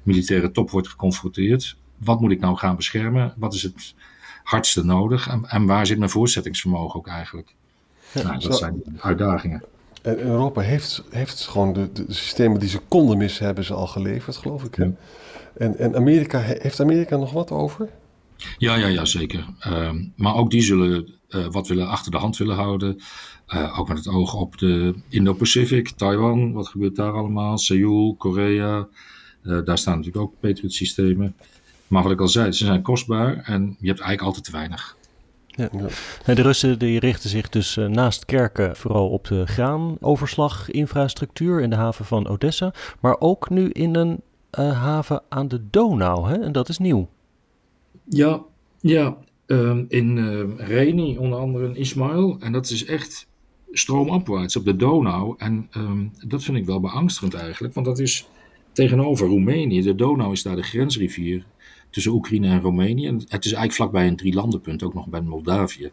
militaire 0.02 0.50
top 0.50 0.70
wordt 0.70 0.88
geconfronteerd. 0.88 1.76
Wat 1.96 2.20
moet 2.20 2.30
ik 2.30 2.40
nou 2.40 2.56
gaan 2.56 2.76
beschermen? 2.76 3.34
Wat 3.36 3.54
is 3.54 3.62
het 3.62 3.94
hardste 4.42 4.84
nodig? 4.84 5.28
En, 5.28 5.44
en 5.44 5.66
waar 5.66 5.86
zit 5.86 5.98
mijn 5.98 6.10
voorzettingsvermogen 6.10 6.98
ook 6.98 7.08
eigenlijk? 7.08 7.54
Ja, 8.12 8.22
nou, 8.22 8.38
dat 8.38 8.58
zijn 8.58 8.82
uitdagingen. 8.98 9.64
En 10.04 10.18
Europa 10.18 10.60
heeft, 10.60 11.02
heeft 11.10 11.46
gewoon 11.46 11.72
de, 11.72 11.92
de, 11.92 12.04
systemen 12.08 12.60
die 12.60 12.68
ze 12.68 12.78
konden 12.88 13.18
missen, 13.18 13.44
hebben 13.44 13.64
ze 13.64 13.74
al 13.74 13.86
geleverd, 13.86 14.36
geloof 14.36 14.64
ik. 14.64 14.76
Ja. 14.76 14.90
En, 15.56 15.78
en 15.78 15.96
Amerika, 15.96 16.38
heeft 16.40 16.80
Amerika 16.80 17.16
nog 17.16 17.32
wat 17.32 17.50
over? 17.50 17.88
Ja, 18.58 18.74
ja, 18.74 18.86
ja 18.86 19.04
zeker. 19.04 19.46
Uh, 19.66 19.90
maar 20.16 20.34
ook 20.34 20.50
die 20.50 20.62
zullen 20.62 21.12
uh, 21.28 21.46
wat 21.50 21.68
willen 21.68 21.88
achter 21.88 22.10
de 22.10 22.16
hand 22.16 22.36
willen 22.36 22.56
houden. 22.56 23.00
Uh, 23.48 23.78
ook 23.78 23.88
met 23.88 23.96
het 23.96 24.08
oog 24.08 24.34
op 24.34 24.58
de 24.58 24.94
Indo-Pacific, 25.08 25.88
Taiwan, 25.88 26.52
wat 26.52 26.68
gebeurt 26.68 26.96
daar 26.96 27.12
allemaal? 27.12 27.58
Seoul, 27.58 28.14
Korea, 28.14 28.88
eh, 29.42 29.58
daar 29.64 29.78
staan 29.78 29.96
natuurlijk 29.96 30.24
ook 30.24 30.40
Patriot-systemen. 30.40 31.36
Maar 31.86 32.02
wat 32.02 32.12
ik 32.12 32.20
al 32.20 32.28
zei, 32.28 32.52
ze 32.52 32.64
zijn 32.64 32.82
kostbaar 32.82 33.36
en 33.36 33.62
je 33.62 33.86
hebt 33.86 34.00
eigenlijk 34.00 34.20
altijd 34.20 34.44
te 34.44 34.52
weinig. 34.52 34.96
Ja. 35.56 35.68
De 36.34 36.42
Russen 36.42 36.78
die 36.78 36.98
richten 36.98 37.30
zich 37.30 37.48
dus 37.48 37.76
uh, 37.76 37.86
naast 37.86 38.24
kerken 38.24 38.76
vooral 38.76 39.08
op 39.08 39.26
de 39.26 39.46
graanoverslaginfrastructuur 39.46 41.60
in 41.60 41.70
de 41.70 41.76
haven 41.76 42.04
van 42.04 42.28
Odessa, 42.28 42.74
maar 43.00 43.20
ook 43.20 43.50
nu 43.50 43.68
in 43.68 43.94
een 43.94 44.20
uh, 44.58 44.82
haven 44.82 45.22
aan 45.28 45.48
de 45.48 45.60
Donau, 45.70 46.28
hè? 46.28 46.34
en 46.34 46.52
dat 46.52 46.68
is 46.68 46.78
nieuw. 46.78 47.08
Ja, 48.04 48.42
ja. 48.80 49.16
Um, 49.46 49.84
in 49.88 50.16
uh, 50.16 50.42
Reni, 50.56 51.18
onder 51.18 51.38
andere 51.38 51.66
in 51.66 51.76
Ismail, 51.76 52.36
en 52.40 52.52
dat 52.52 52.70
is 52.70 52.84
echt 52.84 53.28
stroomopwaarts 53.72 54.56
op 54.56 54.64
de 54.64 54.76
Donau. 54.76 55.34
En 55.38 55.68
um, 55.76 56.12
dat 56.26 56.42
vind 56.42 56.56
ik 56.56 56.64
wel 56.64 56.80
beangstigend 56.80 57.34
eigenlijk, 57.34 57.74
want 57.74 57.86
dat 57.86 57.98
is 57.98 58.28
tegenover 58.72 59.26
Roemenië. 59.26 59.82
De 59.82 59.94
Donau 59.94 60.32
is 60.32 60.42
daar 60.42 60.56
de 60.56 60.62
grensrivier 60.62 61.44
tussen 61.94 62.12
Oekraïne 62.12 62.48
en 62.48 62.60
Roemenië. 62.60 63.06
En 63.06 63.14
het 63.14 63.44
is 63.44 63.52
eigenlijk 63.52 63.72
vlakbij 63.72 64.06
een 64.06 64.16
drielandenpunt, 64.16 64.82
ook 64.82 64.94
nog 64.94 65.06
bij 65.06 65.20
Moldavië. 65.20 65.90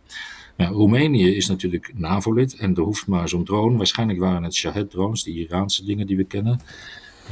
Nou, 0.57 0.73
Roemenië 0.73 1.35
is 1.35 1.47
natuurlijk 1.47 1.91
NAVO-lid 1.95 2.55
en 2.55 2.75
er 2.75 2.81
hoeft 2.81 3.07
maar 3.07 3.29
zo'n 3.29 3.43
drone. 3.43 3.77
Waarschijnlijk 3.77 4.19
waren 4.19 4.43
het 4.43 4.53
Shahed-drones, 4.53 5.23
die 5.23 5.47
Iraanse 5.47 5.85
dingen 5.85 6.07
die 6.07 6.17
we 6.17 6.23
kennen. 6.23 6.59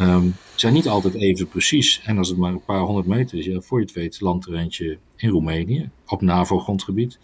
Um, 0.02 0.36
zijn 0.56 0.74
niet 0.74 0.88
altijd 0.88 1.14
even 1.14 1.48
precies. 1.48 2.02
En 2.04 2.18
als 2.18 2.30
het 2.30 2.38
maar 2.38 2.52
een 2.52 2.64
paar 2.64 2.82
honderd 2.82 3.08
meter 3.08 3.38
is, 3.38 3.46
ja, 3.46 3.60
voor 3.60 3.80
je 3.80 3.86
het 3.86 3.96
weet, 3.96 4.22
landt 4.22 4.46
er 4.46 4.56
eentje 4.56 4.98
in 5.16 5.30
Roemenië, 5.30 5.90
op 6.06 6.22
NAVO-grondgebied. 6.22 7.20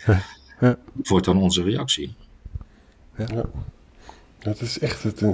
Ja. 0.60 0.78
Wordt 0.94 1.26
dan 1.26 1.38
onze 1.38 1.64
reactie. 1.64 2.14
Ja. 3.18 3.46
Dat 4.40 4.62
is 4.62 4.80
echt 4.80 5.04
het. 5.04 5.22
Uh, 5.22 5.30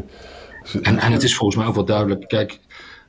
en, 0.82 0.98
en 0.98 1.12
het 1.12 1.24
is 1.24 1.36
volgens 1.36 1.58
mij 1.60 1.68
ook 1.68 1.76
wel 1.76 1.86
duidelijk. 1.86 2.28
Kijk, 2.28 2.60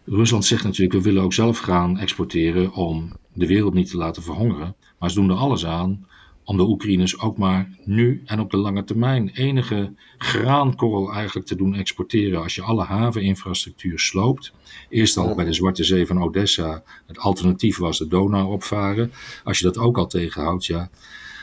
Rusland 0.04 0.44
zegt 0.44 0.64
natuurlijk, 0.64 0.92
we 0.92 1.02
willen 1.02 1.22
ook 1.22 1.32
zelf 1.32 1.58
gaan 1.58 1.98
exporteren 1.98 2.72
om 2.72 3.12
de 3.32 3.46
wereld 3.46 3.74
niet 3.74 3.90
te 3.90 3.96
laten 3.96 4.22
verhongeren. 4.22 4.74
Maar 4.98 5.10
ze 5.10 5.20
doen 5.20 5.30
er 5.30 5.36
alles 5.36 5.66
aan 5.66 6.06
om 6.44 6.56
de 6.56 6.68
Oekraïners 6.68 7.20
ook 7.20 7.38
maar 7.38 7.68
nu 7.84 8.22
en 8.24 8.40
op 8.40 8.50
de 8.50 8.56
lange 8.56 8.84
termijn 8.84 9.28
enige 9.28 9.92
graankorrel 10.18 11.12
eigenlijk 11.12 11.46
te 11.46 11.56
doen 11.56 11.74
exporteren. 11.74 12.42
Als 12.42 12.54
je 12.54 12.62
alle 12.62 12.84
haveninfrastructuur 12.84 13.98
sloopt. 13.98 14.52
Eerst 14.88 15.16
al 15.16 15.34
bij 15.34 15.44
de 15.44 15.52
Zwarte 15.52 15.84
Zee 15.84 16.06
van 16.06 16.22
Odessa. 16.22 16.82
Het 17.06 17.18
alternatief 17.18 17.78
was 17.78 17.98
de 17.98 18.08
Donau 18.08 18.52
opvaren. 18.52 19.12
Als 19.44 19.58
je 19.58 19.64
dat 19.64 19.78
ook 19.78 19.98
al 19.98 20.06
tegenhoudt, 20.06 20.66
ja, 20.66 20.90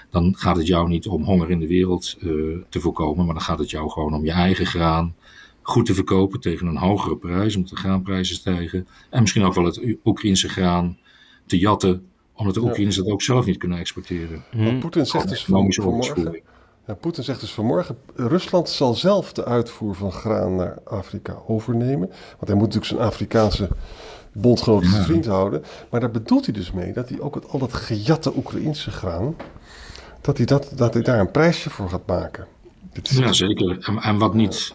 dan 0.10 0.36
gaat 0.38 0.58
het 0.58 0.68
jou 0.68 0.88
niet 0.88 1.08
om 1.08 1.24
honger 1.24 1.50
in 1.50 1.60
de 1.60 1.68
wereld 1.68 2.18
uh, 2.22 2.58
te 2.70 2.80
voorkomen. 2.80 3.26
Maar 3.26 3.34
dan 3.34 3.44
gaat 3.44 3.60
het 3.60 3.70
jou 3.70 3.90
gewoon 3.90 4.14
om 4.14 4.26
je 4.26 4.32
eigen 4.32 4.66
graan 4.66 5.16
goed 5.70 5.86
te 5.86 5.94
verkopen 5.94 6.40
tegen 6.40 6.68
een 6.68 6.78
hogere 6.78 7.18
prijs, 7.18 7.56
omdat 7.56 7.70
de 7.70 7.76
graanprijzen 7.76 8.36
stijgen. 8.36 8.88
En 9.10 9.22
misschien 9.22 9.44
ook 9.44 9.54
wel 9.54 9.66
het 9.66 9.82
Oekraïnse 10.04 10.50
graan 10.50 10.98
te 11.46 11.58
jatten, 11.58 12.08
omdat 12.34 12.54
de 12.54 12.62
Oekraïners 12.62 12.96
dat 12.96 13.08
ook 13.08 13.22
zelf 13.22 13.46
niet 13.46 13.58
kunnen 13.58 13.78
exporteren. 13.78 14.44
Hmm. 14.52 14.80
Poetin 14.80 15.06
zegt 15.06 15.30
dus 15.30 15.46
van, 15.46 15.74
vanmorgen, 15.74 16.42
ja, 16.88 16.94
Poetin 16.94 17.24
zegt 17.24 17.40
dus 17.40 17.52
vanmorgen, 17.52 17.98
Rusland 18.16 18.70
zal 18.70 18.94
zelf 18.94 19.34
de 19.34 19.46
uitvoer 19.46 19.96
van 19.96 20.12
graan 20.12 20.56
naar 20.56 20.78
Afrika 20.84 21.38
overnemen. 21.48 22.08
Want 22.08 22.48
hij 22.48 22.54
moet 22.54 22.66
natuurlijk 22.66 22.86
zijn 22.86 23.00
Afrikaanse 23.00 23.70
bondgenoten 24.32 24.90
ja. 24.90 25.04
vriend 25.04 25.26
houden. 25.26 25.64
Maar 25.90 26.00
daar 26.00 26.12
bedoelt 26.12 26.46
hij 26.46 26.54
dus 26.54 26.72
mee 26.72 26.94
dat 26.94 27.10
hij 27.10 27.20
ook 27.20 27.36
het, 27.36 27.50
al 27.50 27.60
dat 27.60 27.74
gejatte 27.74 28.36
Oekraïnse 28.38 28.92
graan, 28.92 29.36
dat 30.22 30.38
hij, 30.38 30.46
dat, 30.46 30.72
dat 30.76 30.94
hij 30.94 31.04
daar 31.04 31.20
een 31.20 31.32
prijsje 31.32 31.70
voor 31.70 31.90
gaat 31.90 32.08
maken. 32.08 32.48
Ja, 33.04 33.34
zeker. 33.34 33.78
En, 33.80 33.98
en 33.98 34.18
wat 34.18 34.34
niet 34.34 34.74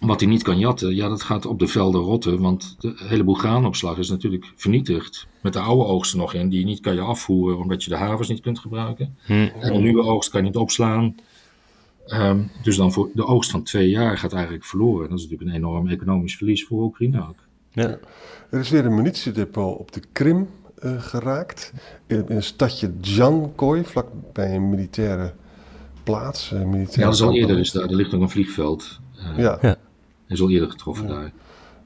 wat 0.00 0.20
hij 0.20 0.28
niet 0.28 0.42
kan 0.42 0.58
jatten, 0.58 0.94
ja, 0.94 1.08
dat 1.08 1.22
gaat 1.22 1.46
op 1.46 1.58
de 1.58 1.66
velden 1.66 2.00
rotten. 2.00 2.40
Want 2.40 2.76
de 2.78 2.94
heleboel 2.96 3.34
graanopslag 3.34 3.98
is 3.98 4.08
natuurlijk 4.08 4.52
vernietigd. 4.56 5.26
Met 5.40 5.52
de 5.52 5.58
oude 5.58 5.84
oogsten 5.84 6.18
nog 6.18 6.34
in, 6.34 6.48
die 6.48 6.64
niet 6.64 6.80
kan 6.80 6.94
je 6.94 7.00
afvoeren 7.00 7.58
omdat 7.58 7.84
je 7.84 7.90
de 7.90 7.96
havens 7.96 8.28
niet 8.28 8.40
kunt 8.40 8.58
gebruiken. 8.58 9.16
Hm. 9.24 9.32
En 9.32 9.72
de 9.72 9.78
nieuwe 9.78 10.02
oogst 10.02 10.30
kan 10.30 10.40
je 10.40 10.46
niet 10.46 10.56
opslaan. 10.56 11.14
Um, 12.06 12.50
dus 12.62 12.76
dan 12.76 12.92
voor 12.92 13.10
de 13.14 13.26
oogst 13.26 13.50
van 13.50 13.62
twee 13.62 13.88
jaar 13.88 14.18
gaat 14.18 14.32
eigenlijk 14.32 14.64
verloren. 14.64 15.08
Dat 15.08 15.18
is 15.18 15.24
natuurlijk 15.24 15.50
een 15.50 15.56
enorm 15.56 15.88
economisch 15.88 16.36
verlies 16.36 16.64
voor 16.64 16.82
Oekraïne 16.82 17.28
ook. 17.28 17.38
Ja. 17.72 17.98
Er 18.50 18.60
is 18.60 18.70
weer 18.70 18.84
een 18.84 18.94
munitiedepot 18.94 19.78
op 19.78 19.92
de 19.92 20.02
Krim 20.12 20.48
uh, 20.82 21.02
geraakt. 21.02 21.72
In, 22.06 22.28
in 22.28 22.36
een 22.36 22.42
stadje 22.42 23.00
Djankoy, 23.00 23.84
vlakbij 23.84 24.54
een 24.54 24.70
militaire 24.70 25.32
plaats. 26.02 26.50
Een 26.50 26.70
militaire 26.70 27.00
ja, 27.00 27.04
dat 27.04 27.14
is 27.14 27.22
al 27.22 27.34
eerder. 27.34 27.56
Dus 27.56 27.70
daar, 27.70 27.88
er 27.88 27.94
ligt 27.94 28.12
nog 28.12 28.20
een 28.20 28.30
vliegveld. 28.30 29.00
Uh, 29.16 29.38
ja. 29.38 29.58
ja 29.62 29.76
is 30.30 30.40
al 30.40 30.50
eerder 30.50 30.70
getroffen 30.70 31.08
ja. 31.08 31.14
daar. 31.14 31.32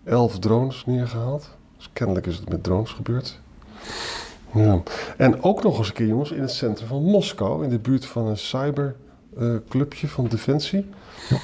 Elf 0.05 0.39
drones 0.39 0.87
neergehaald. 0.87 1.51
Dus 1.77 1.91
kennelijk 1.93 2.27
is 2.27 2.37
het 2.37 2.49
met 2.49 2.63
drones 2.63 2.91
gebeurd. 2.91 3.41
Ja. 4.55 4.83
En 5.17 5.43
ook 5.43 5.63
nog 5.63 5.79
eens 5.79 5.89
een 5.89 5.95
keer, 5.95 6.07
jongens, 6.07 6.31
in 6.31 6.41
het 6.41 6.51
centrum 6.51 6.89
van 6.89 7.03
Moskou, 7.03 7.65
in 7.65 7.71
de 7.71 7.79
buurt 7.79 8.07
van 8.07 8.27
een 8.27 8.39
cyberclubje 8.39 10.07
uh, 10.07 10.13
van 10.13 10.27
Defensie. 10.27 10.87
Ja. 11.29 11.39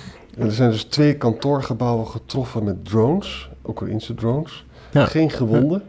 er 0.45 0.52
zijn 0.52 0.71
dus 0.71 0.85
twee 0.85 1.16
kantoorgebouwen 1.16 2.07
getroffen 2.07 2.64
met 2.64 2.85
drones, 2.85 3.50
Oekraïnse 3.66 4.14
drones. 4.14 4.64
Ja. 4.92 5.04
Geen 5.04 5.30
gewonden. 5.30 5.83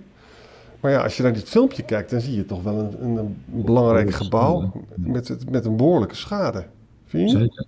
Maar 0.79 0.91
ja, 0.91 1.03
als 1.03 1.17
je 1.17 1.23
naar 1.23 1.33
dit 1.33 1.49
filmpje 1.49 1.83
kijkt, 1.83 2.09
dan 2.09 2.21
zie 2.21 2.35
je 2.35 2.45
toch 2.45 2.63
wel 2.63 2.79
een, 2.79 3.03
een, 3.03 3.17
een 3.17 3.35
belangrijk 3.45 4.11
gebouw 4.11 4.71
met, 4.95 5.49
met 5.49 5.65
een 5.65 5.77
behoorlijke 5.77 6.15
schade. 6.15 6.65
Vind 7.05 7.31
je? 7.31 7.37
Zeker. 7.37 7.65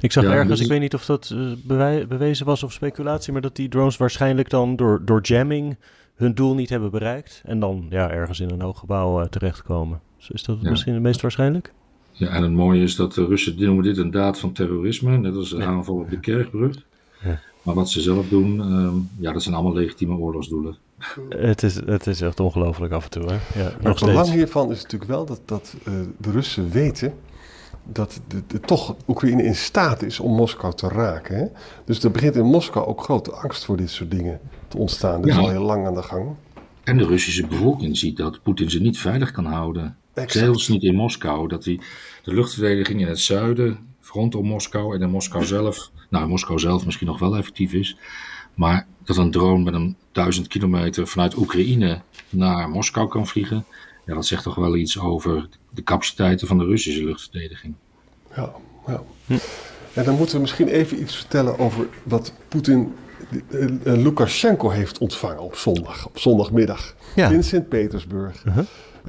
Ik 0.00 0.12
zag 0.12 0.24
ergens, 0.24 0.48
dus 0.48 0.60
ik 0.60 0.68
weet 0.68 0.80
niet 0.80 0.94
of 0.94 1.06
dat 1.06 1.34
uh, 1.34 2.06
bewezen 2.06 2.46
was 2.46 2.62
of 2.62 2.72
speculatie, 2.72 3.32
maar 3.32 3.42
dat 3.42 3.56
die 3.56 3.68
drones 3.68 3.96
waarschijnlijk 3.96 4.50
dan 4.50 4.76
door, 4.76 5.02
door 5.04 5.20
jamming 5.22 5.76
hun 6.14 6.34
doel 6.34 6.54
niet 6.54 6.70
hebben 6.70 6.90
bereikt. 6.90 7.42
En 7.44 7.60
dan 7.60 7.86
ja, 7.90 8.10
ergens 8.10 8.40
in 8.40 8.50
een 8.50 8.60
hoog 8.60 8.78
gebouw 8.78 9.20
uh, 9.20 9.26
terechtkomen. 9.26 10.00
Dus 10.16 10.30
is 10.30 10.42
dat 10.42 10.58
ja. 10.60 10.70
misschien 10.70 10.94
het 10.94 11.02
meest 11.02 11.20
waarschijnlijk? 11.20 11.72
Ja, 12.12 12.28
en 12.28 12.42
het 12.42 12.52
mooie 12.52 12.82
is 12.82 12.96
dat 12.96 13.14
de 13.14 13.26
Russen 13.26 13.54
noemen 13.58 13.84
dit 13.84 13.96
een 13.96 14.10
daad 14.10 14.38
van 14.38 14.52
terrorisme, 14.52 15.16
net 15.16 15.34
als 15.34 15.50
de 15.50 15.56
ja. 15.56 15.64
aanval 15.64 15.94
op 15.94 16.10
de 16.10 16.20
kerkbrug. 16.20 16.76
Ja. 17.24 17.40
Maar 17.62 17.74
wat 17.74 17.90
ze 17.90 18.00
zelf 18.00 18.28
doen, 18.28 18.60
um, 18.60 19.08
ja, 19.18 19.32
dat 19.32 19.42
zijn 19.42 19.54
allemaal 19.54 19.74
legitieme 19.74 20.16
oorlogsdoelen. 20.16 20.76
Het 21.28 21.62
is, 21.62 21.74
het 21.74 22.06
is 22.06 22.20
echt 22.20 22.40
ongelooflijk 22.40 22.92
af 22.92 23.04
en 23.04 23.10
toe. 23.10 23.22
Hè? 23.22 23.62
Ja, 23.62 23.72
maar 23.82 23.92
het 23.92 24.04
belang 24.04 24.30
hiervan 24.30 24.70
is 24.70 24.82
natuurlijk 24.82 25.10
wel 25.10 25.26
dat, 25.26 25.40
dat 25.44 25.74
uh, 25.88 25.94
de 26.18 26.30
Russen 26.30 26.70
weten 26.70 27.14
dat 27.92 28.20
de, 28.28 28.42
de, 28.46 28.60
toch 28.60 28.96
Oekraïne 29.08 29.42
in 29.42 29.56
staat 29.56 30.02
is 30.02 30.20
om 30.20 30.34
Moskou 30.34 30.74
te 30.74 30.88
raken. 30.88 31.36
Hè? 31.36 31.46
Dus 31.84 32.04
er 32.04 32.10
begint 32.10 32.36
in 32.36 32.44
Moskou 32.44 32.86
ook 32.86 33.02
grote 33.02 33.32
angst 33.32 33.64
voor 33.64 33.76
dit 33.76 33.90
soort 33.90 34.10
dingen 34.10 34.40
te 34.68 34.78
ontstaan. 34.78 35.20
Dat 35.20 35.30
ja. 35.30 35.36
is 35.36 35.44
al 35.44 35.50
heel 35.50 35.62
lang 35.62 35.86
aan 35.86 35.94
de 35.94 36.02
gang. 36.02 36.34
En 36.84 36.98
de 36.98 37.06
Russische 37.06 37.46
bevolking 37.46 37.96
ziet 37.96 38.16
dat 38.16 38.42
Poetin 38.42 38.70
ze 38.70 38.80
niet 38.80 38.98
veilig 38.98 39.30
kan 39.30 39.44
houden. 39.44 39.96
Exact. 40.14 40.32
Zelfs 40.32 40.68
niet 40.68 40.82
in 40.82 40.94
Moskou. 40.94 41.48
Dat 41.48 41.62
die, 41.62 41.80
de 42.22 42.34
luchtverdediging 42.34 43.00
in 43.00 43.06
het 43.06 43.18
zuiden, 43.18 43.78
rondom 44.00 44.46
Moskou 44.46 44.94
en 44.94 45.02
in 45.02 45.10
Moskou 45.10 45.44
zelf, 45.44 45.90
nou 46.10 46.28
Moskou 46.28 46.58
zelf 46.58 46.84
misschien 46.84 47.06
nog 47.06 47.18
wel 47.18 47.36
effectief 47.36 47.72
is. 47.72 47.96
Maar 48.54 48.86
dat 49.04 49.16
een 49.16 49.30
drone 49.30 49.64
met 49.64 49.74
een 49.74 49.96
duizend 50.12 50.46
kilometer 50.46 51.06
vanuit 51.06 51.36
Oekraïne 51.36 52.00
naar 52.30 52.68
Moskou 52.68 53.08
kan 53.08 53.26
vliegen. 53.26 53.64
Ja, 54.06 54.14
dat 54.14 54.26
zegt 54.26 54.42
toch 54.42 54.54
wel 54.54 54.76
iets 54.76 54.98
over 54.98 55.48
de 55.70 55.82
capaciteiten 55.82 56.46
van 56.46 56.58
de 56.58 56.64
Russische 56.64 57.04
luchtverdediging. 57.04 57.74
Ja, 58.36 58.52
ja. 58.86 59.02
Hm. 59.26 59.36
En 59.92 60.04
dan 60.04 60.16
moeten 60.16 60.34
we 60.34 60.40
misschien 60.40 60.68
even 60.68 61.00
iets 61.00 61.16
vertellen 61.16 61.58
over 61.58 61.86
wat 62.02 62.32
Poetin 62.48 62.94
uh, 63.50 63.70
Lukashenko 63.84 64.68
heeft 64.68 64.98
ontvangen 64.98 65.42
op 65.42 65.56
zondag, 65.56 66.06
op 66.06 66.18
zondagmiddag 66.18 66.94
in 67.14 67.44
Sint-Petersburg. 67.44 68.44
Uh 68.44 68.54
-huh. 68.54 68.64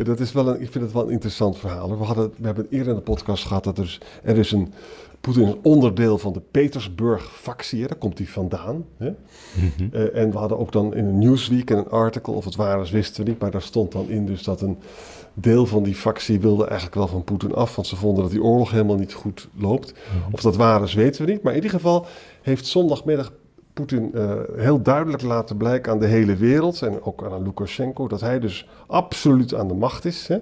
Dat 0.06 0.20
is 0.20 0.32
wel 0.32 0.48
een, 0.48 0.62
ik 0.62 0.72
vind 0.72 0.84
het 0.84 0.94
wel 0.94 1.04
een 1.04 1.12
interessant 1.12 1.58
verhaal. 1.58 1.98
We, 1.98 2.04
hadden, 2.04 2.34
we 2.38 2.46
hebben 2.46 2.68
eerder 2.70 2.90
in 2.90 2.96
de 2.96 3.02
podcast 3.02 3.46
gehad 3.46 3.64
dat 3.64 3.78
er, 3.78 3.98
er 4.24 4.38
is 4.38 4.52
een 4.52 4.74
Poetin 5.34 5.48
is 5.48 5.56
onderdeel 5.62 6.18
van 6.18 6.34
de 6.34 6.42
Petersburg-factie, 6.52 7.88
daar 7.88 7.98
komt 7.98 8.18
hij 8.18 8.28
vandaan. 8.28 8.86
Hè? 8.98 9.10
Mm 9.10 9.16
-hmm. 9.78 9.90
uh, 9.94 10.16
en 10.16 10.32
we 10.32 10.38
hadden 10.38 10.60
ook 10.60 10.72
dan 10.72 10.96
in 10.96 11.06
een 11.06 11.20
Newsweek 11.20 11.70
een 11.70 11.90
artikel, 11.90 12.34
of 12.34 12.46
het 12.46 12.56
waar 12.56 12.82
is 12.82 12.92
wisten 12.92 13.24
we 13.24 13.30
niet, 13.30 13.40
maar 13.40 13.52
daar 13.52 13.62
stond 13.62 13.92
dan 13.92 14.10
in 14.10 14.26
dus 14.26 14.44
dat 14.44 14.62
een 14.62 14.78
deel 15.34 15.66
van 15.66 15.84
die 15.84 15.96
factie 15.96 16.40
wilde 16.40 16.66
eigenlijk 16.66 16.96
wel 16.96 17.08
van 17.08 17.24
Poetin 17.24 17.54
af, 17.54 17.76
want 17.76 17.88
ze 17.88 17.96
vonden 17.96 18.24
dat 18.24 18.32
die 18.32 18.44
oorlog 18.44 18.72
helemaal 18.72 18.96
niet 18.96 19.14
goed 19.14 19.50
loopt. 19.56 19.94
Mhm. 19.94 20.34
Of 20.34 20.42
dat 20.42 20.56
waar 20.56 20.84
is, 20.84 20.94
weten 20.94 21.26
we 21.26 21.32
niet. 21.32 21.42
Maar 21.42 21.54
in 21.54 21.64
ieder 21.64 21.78
geval 21.78 22.06
heeft 22.42 22.66
zondagmiddag 22.66 23.32
Poetin 23.74 24.12
uh, 24.14 24.32
heel 24.56 24.82
duidelijk 24.82 25.24
laten 25.24 25.58
blijken 25.58 25.92
aan 25.92 26.00
de 26.00 26.06
hele 26.06 26.36
wereld 26.36 26.82
en 26.82 27.04
ook 27.04 27.24
aan 27.24 27.44
Lukashenko 27.44 28.08
dat 28.08 28.22
hij 28.22 28.40
dus 28.40 28.70
absoluut 28.88 29.56
aan 29.56 29.68
de 29.68 29.74
macht 29.74 30.06
is. 30.06 30.28
Hè? 30.28 30.38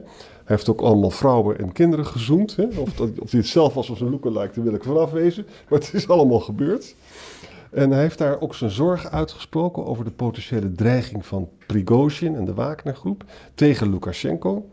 Hij 0.46 0.56
heeft 0.56 0.70
ook 0.70 0.82
allemaal 0.82 1.10
vrouwen 1.10 1.60
en 1.60 1.72
kinderen 1.72 2.06
gezoend. 2.06 2.56
Hè? 2.56 2.64
Of, 2.78 2.94
dat, 2.94 3.10
of 3.20 3.32
hij 3.32 3.40
het 3.40 3.50
zelf 3.50 3.74
was 3.74 3.90
of 3.90 3.98
zijn 3.98 4.10
lookalike, 4.10 4.54
daar 4.54 4.64
wil 4.64 4.74
ik 4.74 4.84
vanaf 4.84 5.12
wezen. 5.12 5.46
Maar 5.70 5.80
het 5.80 5.94
is 5.94 6.08
allemaal 6.08 6.40
gebeurd. 6.40 6.96
En 7.72 7.92
hij 7.92 8.02
heeft 8.02 8.18
daar 8.18 8.42
ook 8.42 8.56
zijn 8.56 8.72
zorg 8.72 9.12
uitgesproken 9.12 9.86
over 9.86 10.04
de 10.04 10.12
potentiële 10.12 10.72
dreiging 10.72 11.26
van 11.26 11.50
Prigozhin 11.68 12.36
en 12.36 12.46
de 12.46 12.54
Wagnergroep 12.54 13.24
tegen 13.56 13.90
Lukashenko. 13.90 14.70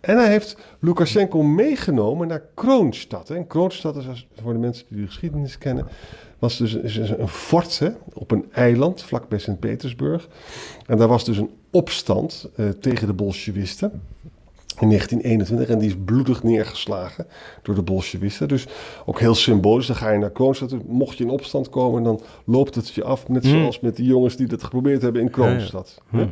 En 0.00 0.16
hij 0.16 0.28
heeft 0.28 0.56
Lukashenko 0.78 1.42
meegenomen 1.42 2.28
naar 2.28 2.42
Kroonstad. 2.54 3.30
En 3.30 3.46
Kroonstad 3.46 3.96
is, 3.96 4.26
voor 4.42 4.52
de 4.52 4.58
mensen 4.58 4.86
die 4.88 5.00
de 5.00 5.06
geschiedenis 5.06 5.58
kennen, 5.58 5.86
was 6.38 6.56
dus 6.56 6.74
een 6.74 7.28
fort 7.28 7.78
hè, 7.78 7.90
op 8.14 8.30
een 8.30 8.46
eiland 8.52 9.02
vlakbij 9.02 9.38
Sint-Petersburg. 9.38 10.28
En 10.86 10.96
daar 10.96 11.08
was 11.08 11.24
dus 11.24 11.36
een 11.36 11.50
opstand 11.70 12.48
uh, 12.56 12.68
tegen 12.68 13.06
de 13.06 13.12
Bolshevisten. 13.12 14.02
In 14.80 14.88
1921 14.88 15.68
en 15.68 15.78
die 15.78 15.88
is 15.88 15.96
bloedig 16.04 16.42
neergeslagen 16.42 17.26
door 17.62 17.74
de 17.74 17.82
Bolshevisten. 17.82 18.48
Dus 18.48 18.66
ook 19.04 19.20
heel 19.20 19.34
symbolisch, 19.34 19.86
dan 19.86 19.96
ga 19.96 20.10
je 20.10 20.18
naar 20.18 20.30
Kroonstad. 20.30 20.74
Mocht 20.86 21.18
je 21.18 21.24
in 21.24 21.30
opstand 21.30 21.68
komen, 21.68 22.02
dan 22.02 22.20
loopt 22.44 22.74
het 22.74 22.88
je 22.88 23.04
af. 23.04 23.28
Net 23.28 23.44
zoals 23.44 23.80
met 23.80 23.96
die 23.96 24.06
jongens 24.06 24.36
die 24.36 24.46
dat 24.46 24.62
geprobeerd 24.62 25.02
hebben 25.02 25.22
in 25.22 25.30
Kroonstad. 25.30 26.02
Ja, 26.12 26.30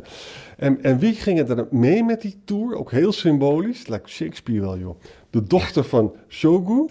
En, 0.57 0.83
en 0.83 0.99
wie 0.99 1.15
gingen 1.15 1.49
er 1.49 1.67
mee 1.71 2.05
met 2.05 2.23
die 2.23 2.37
tour? 2.45 2.77
Ook 2.77 2.91
heel 2.91 3.13
symbolisch, 3.13 3.87
lijkt 3.87 4.09
Shakespeare 4.09 4.61
wel 4.61 4.79
joh. 4.79 5.01
De 5.31 5.43
dochter 5.43 5.85
van 5.85 6.13
Shogu. 6.29 6.89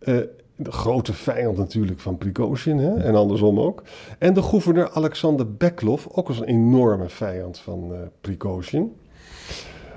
uh, 0.00 0.18
de 0.56 0.72
grote 0.72 1.12
vijand 1.12 1.56
natuurlijk 1.56 2.00
van 2.00 2.18
Prigozhin 2.18 2.78
hè? 2.78 2.94
en 2.94 3.14
andersom 3.14 3.60
ook. 3.60 3.82
En 4.18 4.34
de 4.34 4.42
gouverneur 4.42 4.90
Alexander 4.90 5.54
Beklov, 5.54 6.06
ook 6.08 6.28
als 6.28 6.38
een 6.38 6.46
enorme 6.46 7.08
vijand 7.08 7.58
van 7.58 7.92
uh, 7.92 7.98
Prigozhin. 8.20 8.92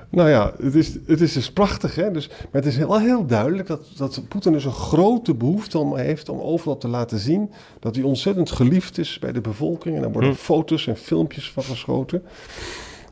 Nou 0.09 0.29
ja, 0.29 0.53
het 0.61 0.75
is, 0.75 0.97
het 1.05 1.21
is 1.21 1.33
dus 1.33 1.51
prachtig, 1.51 1.95
hè? 1.95 2.11
Dus, 2.11 2.27
maar 2.27 2.47
het 2.51 2.65
is 2.65 2.77
wel 2.77 2.99
heel 2.99 3.25
duidelijk 3.25 3.67
dat, 3.67 3.91
dat 3.97 4.23
Poetin 4.27 4.51
dus 4.51 4.65
een 4.65 4.71
grote 4.71 5.33
behoefte 5.33 5.77
om 5.77 5.95
heeft 5.97 6.29
om 6.29 6.39
overal 6.39 6.77
te 6.77 6.87
laten 6.87 7.19
zien 7.19 7.51
dat 7.79 7.95
hij 7.95 8.03
ontzettend 8.03 8.51
geliefd 8.51 8.97
is 8.97 9.19
bij 9.19 9.31
de 9.31 9.41
bevolking. 9.41 9.95
En 9.95 10.01
daar 10.01 10.11
worden 10.11 10.29
hm. 10.29 10.35
foto's 10.35 10.87
en 10.87 10.97
filmpjes 10.97 11.51
van 11.51 11.63
geschoten. 11.63 12.23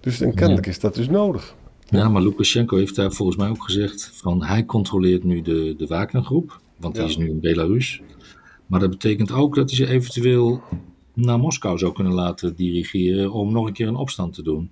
Dus 0.02 0.22
en 0.22 0.34
kennelijk 0.34 0.68
is 0.68 0.80
dat 0.80 0.96
dus 0.96 1.10
nodig. 1.10 1.56
Ja, 1.90 2.10
maar 2.10 2.22
Lukashenko 2.22 2.78
heeft 2.78 2.96
daar 2.96 3.12
volgens 3.12 3.38
mij 3.38 3.50
ook 3.50 3.64
gezegd 3.64 4.12
van 4.14 4.44
hij 4.44 4.66
controleert 4.66 5.24
nu 5.24 5.42
de, 5.42 5.76
de 5.78 5.88
Wagnergroep, 5.88 6.62
want 6.78 6.96
die 6.96 7.04
is 7.04 7.18
nu 7.18 7.30
in 7.30 7.40
Belarus. 7.40 8.02
Maar 8.66 8.80
dat 8.80 8.90
betekent 8.90 9.32
ook 9.32 9.56
dat 9.56 9.70
hij 9.70 9.78
ze 9.78 9.88
eventueel 9.94 10.62
naar 11.14 11.40
Moskou 11.40 11.78
zou 11.78 11.94
kunnen 11.94 12.14
laten 12.14 12.56
dirigeren 12.56 13.32
om 13.32 13.52
nog 13.52 13.68
een 13.68 13.74
keer 13.74 13.88
een 13.88 13.96
opstand 13.96 14.34
te 14.34 14.42
doen. 14.42 14.70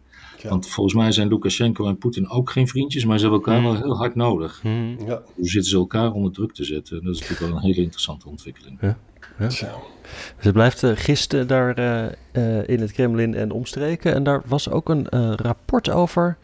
Want 0.49 0.67
volgens 0.67 0.95
mij 0.95 1.11
zijn 1.11 1.27
Lukashenko 1.27 1.87
en 1.87 1.97
Poetin 1.97 2.29
ook 2.29 2.49
geen 2.49 2.67
vriendjes, 2.67 3.05
maar 3.05 3.17
ze 3.19 3.21
hebben 3.21 3.41
elkaar 3.41 3.61
hmm. 3.61 3.71
wel 3.71 3.81
heel 3.81 3.97
hard 3.97 4.15
nodig. 4.15 4.59
Hmm. 4.61 4.97
Ja. 5.05 5.21
Hoe 5.35 5.49
zitten 5.49 5.71
ze 5.71 5.77
elkaar 5.77 6.11
onder 6.11 6.31
druk 6.31 6.53
te 6.53 6.63
zetten? 6.63 7.03
Dat 7.03 7.13
is 7.13 7.19
natuurlijk 7.19 7.51
wel 7.51 7.59
een 7.59 7.65
hele 7.65 7.81
interessante 7.81 8.29
ontwikkeling. 8.29 8.77
Ja. 8.81 8.97
Ja. 9.39 9.45
Dus 9.45 9.63
het 10.37 10.53
blijft 10.53 10.83
uh, 10.83 10.91
gisten 10.95 11.47
daar 11.47 11.79
uh, 11.79 12.05
uh, 12.33 12.67
in 12.67 12.79
het 12.79 12.91
Kremlin 12.91 13.35
en 13.35 13.51
omstreken. 13.51 14.13
En 14.13 14.23
daar 14.23 14.41
was 14.45 14.69
ook 14.69 14.89
een 14.89 15.09
rapport 15.35 15.89
over. 15.89 16.37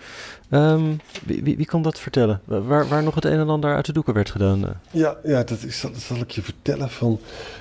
Um, 0.50 1.00
wie, 1.26 1.44
wie, 1.44 1.58
wie, 1.58 1.66
kan 1.66 1.82
dat 1.82 2.00
vertellen? 2.00 2.42
Waar, 2.46 2.88
waar 2.88 3.04
nog 3.04 3.16
het 3.16 3.26
een 3.26 3.40
en 3.40 3.50
ander 3.50 3.76
uit 3.76 3.86
de 3.86 3.94
doeken 3.94 4.14
werd 4.14 4.30
gedaan? 4.30 4.80
Ja, 4.92 5.18
ja 5.24 5.44
dat, 5.44 5.64
is, 5.64 5.82
dat 5.82 5.98
zal 5.98 6.18
ik 6.18 6.32
je 6.32 6.42
vertellen. 6.42 6.90
Van, 6.90 7.20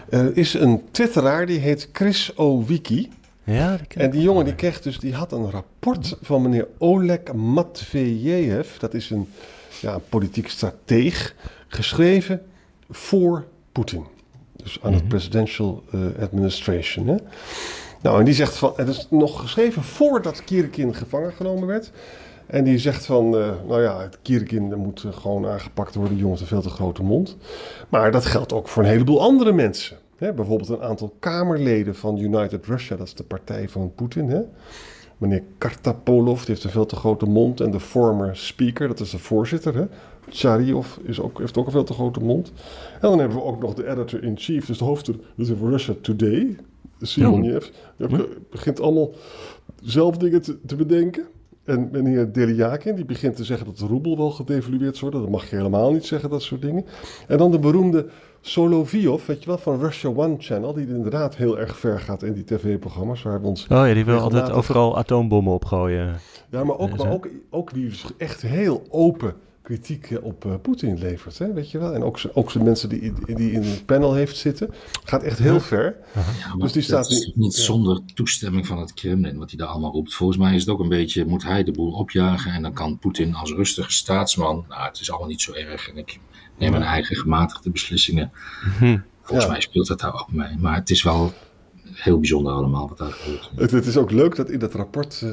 er 0.08 0.36
is 0.36 0.54
een 0.54 0.82
twitteraar 0.90 1.46
die 1.46 1.58
heet 1.58 1.88
Chris 1.92 2.34
Owicki. 2.34 3.08
Ja, 3.54 3.78
en 3.88 4.10
die 4.10 4.22
jongen 4.22 4.44
die 4.44 4.54
kreeg 4.54 4.80
dus, 4.80 4.98
die 4.98 5.14
had 5.14 5.32
een 5.32 5.50
rapport 5.50 6.16
van 6.22 6.42
meneer 6.42 6.68
Oleg 6.78 7.32
Matveyev. 7.32 8.76
Dat 8.76 8.94
is 8.94 9.10
een 9.10 9.28
ja, 9.80 9.98
politiek 10.08 10.48
strateeg, 10.48 11.34
geschreven 11.68 12.42
voor 12.90 13.46
Poetin. 13.72 14.06
Dus 14.56 14.78
aan 14.82 14.92
het 14.92 15.00
mhm. 15.00 15.10
presidential 15.10 15.82
uh, 15.94 16.00
administration. 16.20 17.06
Hè? 17.06 17.16
Nou, 18.02 18.18
en 18.18 18.24
die 18.24 18.34
zegt 18.34 18.56
van, 18.56 18.72
het 18.76 18.88
is 18.88 19.06
nog 19.10 19.40
geschreven 19.40 19.82
voordat 19.82 20.44
Kirikin 20.44 20.94
gevangen 20.94 21.32
genomen 21.32 21.66
werd. 21.66 21.90
En 22.46 22.64
die 22.64 22.78
zegt 22.78 23.06
van, 23.06 23.24
uh, 23.34 23.52
nou 23.68 23.82
ja, 23.82 24.00
het 24.00 24.18
Kirikin 24.22 24.74
moet 24.74 25.04
gewoon 25.10 25.46
aangepakt 25.46 25.94
worden, 25.94 26.12
die 26.14 26.22
jongen 26.22 26.38
heeft 26.38 26.50
een 26.50 26.60
veel 26.60 26.70
te 26.70 26.76
grote 26.76 27.02
mond. 27.02 27.36
Maar 27.88 28.12
dat 28.12 28.26
geldt 28.26 28.52
ook 28.52 28.68
voor 28.68 28.82
een 28.82 28.88
heleboel 28.88 29.20
andere 29.20 29.52
mensen 29.52 29.99
bijvoorbeeld 30.20 30.68
een 30.68 30.82
aantal 30.82 31.14
Kamerleden 31.18 31.94
van 31.94 32.18
United 32.18 32.66
Russia, 32.66 32.96
dat 32.96 33.06
is 33.06 33.14
de 33.14 33.24
partij 33.24 33.68
van 33.68 33.94
Poetin. 33.94 34.28
Hè? 34.28 34.40
Meneer 35.18 35.42
Kartapolov, 35.58 36.38
die 36.38 36.46
heeft 36.46 36.64
een 36.64 36.70
veel 36.70 36.86
te 36.86 36.96
grote 36.96 37.26
mond. 37.26 37.60
En 37.60 37.70
de 37.70 37.80
former 37.80 38.36
speaker, 38.36 38.88
dat 38.88 39.00
is 39.00 39.10
de 39.10 39.18
voorzitter. 39.18 39.74
Hè? 39.74 39.86
Chariov 40.28 40.96
is 41.02 41.20
ook, 41.20 41.38
heeft 41.38 41.56
ook 41.56 41.66
een 41.66 41.72
veel 41.72 41.84
te 41.84 41.92
grote 41.92 42.20
mond. 42.20 42.52
En 42.92 43.08
dan 43.08 43.18
hebben 43.18 43.36
we 43.36 43.44
ook 43.44 43.60
nog 43.62 43.74
de 43.74 43.88
editor-in-chief, 43.88 44.66
dus 44.66 44.78
de 44.78 44.84
hoofdredacteur 44.84 45.36
is 45.36 45.50
Russia 45.50 45.94
Today, 46.00 46.56
Simoniev. 47.00 47.68
Die 47.96 48.06
hm? 48.06 48.22
begint 48.50 48.80
allemaal 48.80 49.10
zelf 49.82 50.16
dingen 50.16 50.42
te, 50.42 50.58
te 50.66 50.76
bedenken. 50.76 51.26
En 51.64 51.88
meneer 51.92 52.32
Deliakin, 52.32 52.94
die 52.94 53.04
begint 53.04 53.36
te 53.36 53.44
zeggen 53.44 53.66
dat 53.66 53.78
de 53.78 53.86
roebel 53.86 54.16
wel 54.16 54.30
gedevalueerd 54.30 55.00
wordt. 55.00 55.16
Dat 55.16 55.28
mag 55.28 55.50
je 55.50 55.56
helemaal 55.56 55.92
niet 55.92 56.06
zeggen, 56.06 56.30
dat 56.30 56.42
soort 56.42 56.62
dingen. 56.62 56.84
En 57.28 57.38
dan 57.38 57.50
de 57.50 57.58
beroemde 57.58 58.06
Soloviov, 58.40 59.26
weet 59.26 59.42
je 59.42 59.46
wel, 59.46 59.58
van 59.58 59.80
Russia 59.80 60.10
One 60.14 60.36
Channel, 60.38 60.72
die 60.72 60.86
inderdaad 60.86 61.36
heel 61.36 61.58
erg 61.58 61.78
ver 61.78 62.00
gaat 62.00 62.22
in 62.22 62.32
die 62.32 62.44
tv-programma's. 62.44 63.22
Waar 63.22 63.40
we 63.40 63.46
ons 63.46 63.62
oh 63.62 63.86
ja, 63.86 63.94
die 63.94 64.04
wil 64.04 64.18
altijd 64.18 64.50
overal 64.50 64.98
atoombommen 64.98 65.52
opgooien. 65.52 66.14
Ja, 66.50 66.64
maar 66.64 66.78
ook, 66.78 66.96
maar 66.96 67.12
ook, 67.12 67.28
ook 67.50 67.74
die 67.74 67.92
echt 68.18 68.42
heel 68.42 68.82
open 68.90 69.34
kritiek 69.70 70.18
op 70.22 70.44
uh, 70.44 70.54
Poetin 70.62 70.98
levert, 70.98 71.38
hè, 71.38 71.52
weet 71.52 71.70
je 71.70 71.78
wel. 71.78 71.94
En 71.94 72.02
ook, 72.02 72.20
ook 72.32 72.50
zijn 72.50 72.64
mensen 72.64 72.88
die, 72.88 73.12
die 73.26 73.52
in 73.52 73.62
het 73.62 73.86
panel 73.86 74.14
heeft 74.14 74.36
zitten, 74.36 74.74
gaat 75.04 75.22
echt 75.22 75.38
heel 75.38 75.60
ver. 75.60 75.96
Ja, 76.14 76.56
dus 76.56 76.72
die 76.72 76.82
staat 76.82 77.08
niet, 77.08 77.32
niet 77.36 77.54
zonder 77.54 78.00
toestemming 78.14 78.66
van 78.66 78.78
het 78.78 78.94
Kremlin, 78.94 79.38
wat 79.38 79.50
hij 79.50 79.58
daar 79.58 79.68
allemaal 79.68 79.92
roept. 79.92 80.14
Volgens 80.14 80.38
mij 80.38 80.54
is 80.54 80.60
het 80.60 80.70
ook 80.70 80.80
een 80.80 80.88
beetje, 80.88 81.24
moet 81.24 81.42
hij 81.42 81.64
de 81.64 81.72
boel 81.72 81.92
opjagen 81.92 82.52
en 82.52 82.62
dan 82.62 82.72
kan 82.72 82.98
Poetin 82.98 83.34
als 83.34 83.52
rustige 83.52 83.92
staatsman, 83.92 84.64
nou, 84.68 84.88
het 84.88 85.00
is 85.00 85.10
allemaal 85.10 85.28
niet 85.28 85.42
zo 85.42 85.52
erg 85.52 85.88
en 85.88 85.96
ik 85.96 86.18
neem 86.58 86.70
mijn 86.70 86.82
eigen 86.82 87.16
gematigde 87.16 87.70
beslissingen. 87.70 88.32
Mhm. 88.64 88.98
Volgens 89.22 89.50
mij 89.50 89.60
speelt 89.60 89.86
dat 89.86 90.00
daar 90.00 90.14
ook 90.14 90.32
mee. 90.32 90.56
Maar 90.58 90.74
het 90.74 90.90
is 90.90 91.02
wel 91.02 91.32
heel 91.92 92.18
bijzonder 92.18 92.52
allemaal 92.52 92.88
wat 92.88 92.98
daar 92.98 93.12
gebeurt. 93.12 93.50
Het, 93.56 93.70
het 93.70 93.86
is 93.86 93.96
ook 93.96 94.10
leuk 94.10 94.36
dat 94.36 94.50
in 94.50 94.58
dat 94.58 94.74
rapport... 94.74 95.20
Uh, 95.24 95.30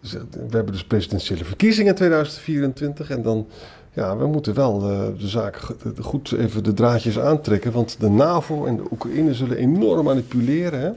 we 0.00 0.48
hebben 0.50 0.72
dus 0.72 0.84
presidentiële 0.84 1.44
verkiezingen 1.44 1.90
in 1.90 1.96
2024 1.96 3.10
en 3.10 3.22
dan 3.22 3.48
ja, 3.92 4.16
we 4.16 4.26
moeten 4.26 4.54
wel 4.54 4.78
de, 4.78 5.14
de 5.18 5.28
zaak 5.28 5.60
goed 5.98 6.32
even 6.32 6.64
de 6.64 6.74
draadjes 6.74 7.18
aantrekken. 7.18 7.72
Want 7.72 8.00
de 8.00 8.08
NAVO 8.08 8.66
en 8.66 8.76
de 8.76 8.82
Oekraïne 8.92 9.34
zullen 9.34 9.56
enorm 9.56 10.04
manipuleren. 10.04 10.80
Hè? 10.80 10.90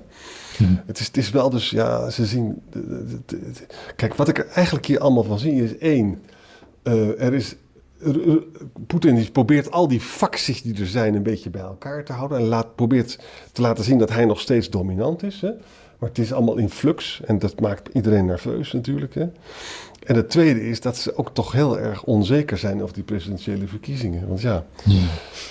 Hm. 0.57 0.75
Het, 0.85 0.99
is, 0.99 1.07
het 1.07 1.17
is 1.17 1.29
wel 1.29 1.49
dus, 1.49 1.69
ja, 1.69 2.09
ze 2.09 2.25
zien. 2.25 2.61
kijk, 3.95 4.15
wat 4.15 4.27
ik 4.27 4.37
er 4.37 4.47
eigenlijk 4.47 4.85
hier 4.85 4.99
allemaal 4.99 5.23
van 5.23 5.39
zie 5.39 5.63
is 5.63 5.77
één. 5.77 6.21
Uh, 6.83 7.21
er 7.21 7.33
is. 7.33 7.55
Poetin 8.87 9.31
probeert 9.31 9.71
al 9.71 9.87
die 9.87 9.99
facties 9.99 10.61
die 10.61 10.79
er 10.79 10.87
zijn 10.87 11.15
een 11.15 11.23
beetje 11.23 11.49
bij 11.49 11.61
elkaar 11.61 12.05
te 12.05 12.13
houden. 12.13 12.37
En 12.37 12.43
laat, 12.43 12.75
probeert 12.75 13.19
te 13.51 13.61
laten 13.61 13.83
zien 13.83 13.97
dat 13.97 14.09
hij 14.09 14.25
nog 14.25 14.39
steeds 14.39 14.69
dominant 14.69 15.23
is. 15.23 15.41
Hè? 15.41 15.51
Maar 16.01 16.09
het 16.09 16.19
is 16.19 16.33
allemaal 16.33 16.57
in 16.57 16.69
flux 16.69 17.21
en 17.25 17.39
dat 17.39 17.59
maakt 17.59 17.89
iedereen 17.93 18.25
nerveus 18.25 18.71
natuurlijk. 18.71 19.13
Hè? 19.13 19.25
En 20.05 20.15
het 20.15 20.29
tweede 20.29 20.69
is 20.69 20.81
dat 20.81 20.97
ze 20.97 21.17
ook 21.17 21.33
toch 21.33 21.51
heel 21.51 21.79
erg 21.79 22.03
onzeker 22.03 22.57
zijn 22.57 22.81
over 22.81 22.93
die 22.93 23.03
presidentiële 23.03 23.67
verkiezingen. 23.67 24.27
Want 24.27 24.41
ja, 24.41 24.65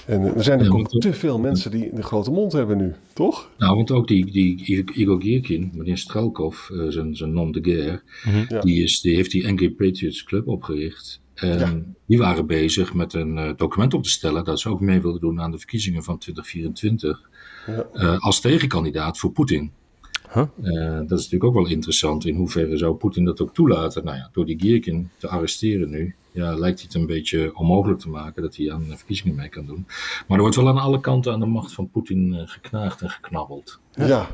en 0.06 0.34
er 0.34 0.44
zijn 0.44 0.60
er 0.60 0.74
ook 0.74 0.88
te 0.88 1.12
veel 1.12 1.38
mensen 1.38 1.70
die 1.70 1.92
een 1.92 2.02
grote 2.02 2.30
mond 2.30 2.52
hebben 2.52 2.76
nu, 2.76 2.94
toch? 3.12 3.50
Nou, 3.58 3.76
want 3.76 3.90
ook 3.90 4.08
die, 4.08 4.30
die 4.30 4.84
Igor 4.94 5.20
Gierkin, 5.20 5.70
meneer 5.74 5.98
Strelkov, 5.98 6.68
uh, 6.70 6.88
zijn, 6.88 7.16
zijn 7.16 7.32
nom 7.32 7.52
de 7.52 7.62
guerre, 7.62 8.02
mhm. 8.24 8.60
die, 8.60 8.82
is, 8.82 9.00
die 9.00 9.14
heeft 9.14 9.30
die 9.30 9.48
Angry 9.48 9.70
Patriots 9.70 10.24
Club 10.24 10.48
opgericht. 10.48 11.20
En 11.34 11.96
die 12.06 12.18
waren 12.18 12.46
bezig 12.46 12.94
met 12.94 13.12
een 13.12 13.36
uh, 13.36 13.50
document 13.56 13.94
op 13.94 14.02
te 14.02 14.10
stellen 14.10 14.44
dat 14.44 14.60
ze 14.60 14.68
ook 14.68 14.80
mee 14.80 15.00
wilden 15.00 15.20
doen 15.20 15.40
aan 15.40 15.50
de 15.50 15.58
verkiezingen 15.58 16.02
van 16.02 16.18
2024 16.18 17.28
ja. 17.66 17.86
uh, 17.94 18.18
als 18.18 18.40
tegenkandidaat 18.40 19.18
voor 19.18 19.32
Poetin. 19.32 19.72
Uh, 20.36 20.96
dat 20.96 21.18
is 21.18 21.24
natuurlijk 21.24 21.44
ook 21.44 21.54
wel 21.54 21.68
interessant. 21.68 22.26
In 22.26 22.36
hoeverre 22.36 22.76
zou 22.76 22.94
Poetin 22.94 23.24
dat 23.24 23.40
ook 23.40 23.54
toelaten? 23.54 24.04
Nou 24.04 24.16
ja, 24.16 24.28
door 24.32 24.46
die 24.46 24.60
Gierkin 24.60 25.10
te 25.18 25.28
arresteren 25.28 25.90
nu, 25.90 26.14
ja, 26.32 26.54
lijkt 26.54 26.78
hij 26.78 26.88
het 26.92 27.00
een 27.00 27.06
beetje 27.06 27.56
onmogelijk 27.56 28.00
te 28.00 28.08
maken 28.08 28.42
dat 28.42 28.56
hij 28.56 28.72
aan 28.72 28.84
de 28.88 28.96
verkiezingen 28.96 29.36
mee 29.36 29.48
kan 29.48 29.66
doen. 29.66 29.86
Maar 30.26 30.36
er 30.36 30.42
wordt 30.42 30.56
wel 30.56 30.68
aan 30.68 30.78
alle 30.78 31.00
kanten 31.00 31.32
aan 31.32 31.40
de 31.40 31.46
macht 31.46 31.72
van 31.72 31.90
Poetin 31.90 32.32
uh, 32.32 32.42
geknaagd 32.44 33.00
en 33.00 33.10
geknabbeld. 33.10 33.80
Ja. 33.94 34.06
ja, 34.06 34.28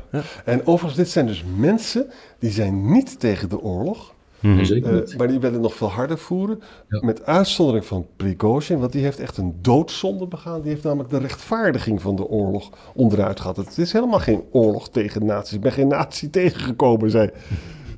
en 0.45 0.67
overigens, 0.67 0.95
dit 0.95 1.09
zijn 1.09 1.25
dus 1.25 1.43
mensen 1.57 2.09
die 2.39 2.51
zijn 2.51 2.91
niet 2.91 3.19
tegen 3.19 3.49
de 3.49 3.59
oorlog. 3.59 4.15
Mm 4.39 4.59
-hmm. 4.59 5.03
maar 5.17 5.27
die 5.27 5.39
willen 5.39 5.61
nog 5.61 5.75
veel 5.75 5.89
harder 5.89 6.17
voeren. 6.17 6.59
Met 6.87 7.25
uitzondering 7.25 7.85
van 7.85 8.05
Prigozhin, 8.15 8.79
want 8.79 8.91
die 8.91 9.01
heeft 9.01 9.19
echt 9.19 9.37
een 9.37 9.55
doodzonde 9.61 10.27
begaan. 10.27 10.61
Die 10.61 10.71
heeft 10.71 10.83
namelijk 10.83 11.09
de 11.09 11.17
rechtvaardiging 11.17 12.01
van 12.01 12.15
de 12.15 12.27
oorlog 12.27 12.69
onderuit 12.93 13.39
gehad. 13.39 13.57
Het 13.57 13.77
is 13.77 13.91
helemaal 13.91 14.19
geen 14.19 14.43
oorlog 14.51 14.89
tegen 14.89 15.25
nazi's. 15.25 15.53
Ik 15.53 15.61
ben 15.61 15.71
geen 15.71 15.87
nazi 15.87 16.29
tegengekomen, 16.39 17.11
zei, 17.11 17.29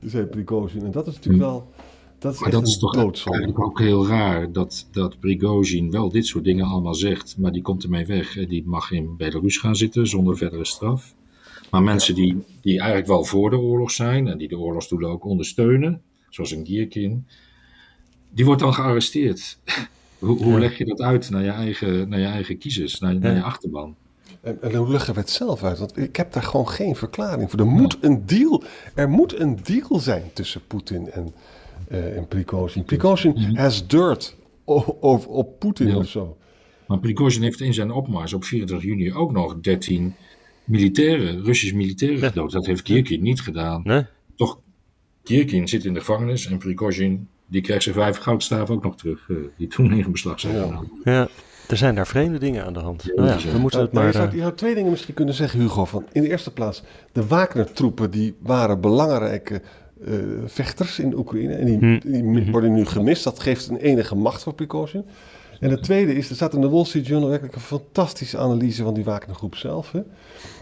zei 0.04 0.26
Prigozhin. 0.26 0.86
En 0.86 0.92
dat 0.92 1.08
is 1.08 1.14
natuurlijk 1.14 1.44
mhm. 1.44 1.52
wel... 1.52 1.68
Dat 2.20 2.34
is 2.34 2.40
maar 2.40 2.52
dat 2.52 2.68
is 2.68 2.78
toch 2.78 2.96
eigenlijk 2.96 3.60
ook 3.60 3.80
heel 3.80 4.08
raar 4.08 4.52
dat, 4.52 4.88
dat 4.92 5.20
Prigozhin 5.20 5.92
wel 5.92 6.10
dit 6.10 6.26
soort 6.26 6.44
dingen 6.44 6.66
allemaal 6.66 6.96
zegt, 6.96 7.36
maar 7.38 7.52
die 7.52 7.62
komt 7.62 7.84
ermee 7.84 8.06
weg. 8.06 8.34
Die 8.48 8.64
mag 8.66 8.92
in 8.92 9.18
Belarus 9.18 9.58
gaan 9.58 9.76
zitten 9.76 10.08
zonder 10.08 10.38
verdere 10.38 10.66
straf. 10.66 11.16
Maar 11.72 11.84
mensen 11.84 12.16
die, 12.16 12.44
die 12.62 12.78
eigenlijk 12.78 13.08
wel 13.08 13.24
voor 13.24 13.50
de 13.50 13.58
oorlog 13.58 13.92
zijn 13.92 14.28
en 14.28 14.38
die 14.38 14.48
de 14.48 14.58
oorlogsdoelen 14.58 15.10
ook 15.10 15.26
ondersteunen, 15.26 16.02
zoals 16.30 16.52
een 16.52 16.66
Gierkin, 16.66 17.26
die 18.30 18.46
wordt 18.46 18.62
dan 18.62 18.74
gearresteerd. 18.74 19.58
hoe, 20.20 20.44
hoe 20.44 20.60
leg 20.60 20.78
je 20.78 20.86
dat 20.86 21.02
uit 21.02 21.30
naar 21.30 21.44
je 21.44 21.50
eigen, 21.50 22.10
naar 22.10 22.20
je 22.20 22.26
eigen 22.26 22.58
kiezers, 22.58 23.00
naar, 23.00 23.16
naar 23.16 23.36
je 23.36 23.42
achterban? 23.42 23.96
En, 24.42 24.62
en, 24.62 24.76
hoe 24.76 24.90
leggen 24.92 25.14
we 25.14 25.20
het 25.20 25.30
zelf 25.30 25.64
uit? 25.64 25.80
Want 25.80 25.98
ik 25.98 26.16
heb 26.16 26.34
daar 26.34 26.44
gewoon 26.44 26.70
geen 26.70 26.96
verklaring 26.96 27.50
voor. 27.50 27.60
Er 27.60 27.66
moet 27.66 27.98
een 28.02 28.26
deal, 28.26 28.64
er 28.96 29.10
moet 29.10 29.40
een 29.40 29.60
deal 29.64 30.00
zijn 30.00 30.24
tussen 30.34 30.62
Poetin 30.68 31.12
en, 31.12 31.34
uh, 31.92 32.18
en 32.18 32.28
Prigozhin. 32.28 32.84
Prigozhin 32.84 33.34
mm 33.38 33.56
has 33.56 33.88
dirt 33.88 34.36
op, 34.64 35.28
op 35.28 35.60
Poetin 35.60 35.88
ja. 35.88 35.98
of 35.98 36.08
zo. 36.08 36.38
Maar 36.88 37.00
Prigozhin 37.00 37.44
heeft 37.44 37.62
in 37.62 37.74
zijn 37.74 37.92
opmars 37.92 38.34
op 38.34 38.44
24 38.44 38.88
juni 38.88 39.14
ook 39.14 39.32
nog 39.32 39.60
13 39.60 40.16
militairen, 40.64 41.44
Russische 41.44 41.76
militairen 41.76 42.20
gedood. 42.20 42.52
Dat 42.52 42.66
heeft 42.66 42.82
Kirkin 42.82 43.22
niet 43.22 43.42
gedaan. 43.42 43.82
Nee. 43.84 44.06
Kirkin 45.30 45.68
zit 45.68 45.86
in 45.86 45.94
de 45.94 46.00
gevangenis 46.00 46.48
en 46.48 46.58
Prigozhin 46.58 47.28
die 47.48 47.62
krijgt 47.62 47.84
zijn 47.84 47.96
vijf 47.96 48.18
goudstaven 48.18 48.76
ook 48.76 48.84
nog 48.84 48.98
terug, 48.98 49.28
uh, 49.28 49.38
die 49.58 49.68
toen 49.68 49.92
in 49.92 50.12
beslag 50.12 50.40
zijn 50.40 50.54
genomen. 50.54 50.92
Ja. 51.04 51.28
Er 51.68 51.78
zijn 51.78 51.96
daar 51.96 52.08
vreemde 52.08 52.40
dingen 52.40 52.66
aan 52.66 52.74
de 52.74 52.80
hand. 52.80 53.04
Ja, 53.04 53.24
nou 53.24 53.40
ja, 53.40 53.52
we 53.52 53.58
moeten 53.58 53.82
het 53.82 53.92
maar... 53.92 54.06
Je 54.06 54.12
zou, 54.12 54.32
je 54.32 54.42
zou 54.42 54.54
twee 54.54 54.76
dingen 54.76 54.92
misschien 54.92 55.14
kunnen 55.14 55.34
zeggen, 55.34 55.60
Hugo. 55.60 55.86
Van 55.86 56.06
in 56.12 56.22
de 56.22 56.30
eerste 56.30 56.54
plaats, 56.54 56.84
de 57.12 57.28
Wagner-troepen 57.28 58.12
die 58.12 58.36
waren 58.40 58.82
belangrijke 58.82 59.62
uh, 60.08 60.16
vechters 60.46 61.00
in 61.00 61.18
Oekraïne. 61.18 61.54
En 61.54 61.66
die, 61.66 61.78
hm. 61.78 62.00
die, 62.12 62.52
worden 62.52 62.74
nu 62.74 62.86
gemist. 62.86 63.24
Dat 63.24 63.40
geeft 63.40 63.68
een 63.68 63.78
enige 63.78 64.16
macht 64.16 64.44
voor 64.44 64.54
Prigozhin. 64.54 65.06
En 65.60 65.70
het 65.70 65.84
tweede 65.84 66.16
is, 66.16 66.30
er 66.30 66.36
staat 66.36 66.54
in 66.54 66.62
de 66.62 66.70
Wall 66.70 66.86
Street 66.86 67.08
Journal 67.08 67.30
werkelijk 67.30 67.56
een 67.56 67.62
fantastische 67.62 68.38
analyse 68.38 68.84
van 68.84 68.94
die 68.94 69.04
Wagner-groep 69.04 69.56
zelf. 69.56 69.92
Hè? 69.92 70.02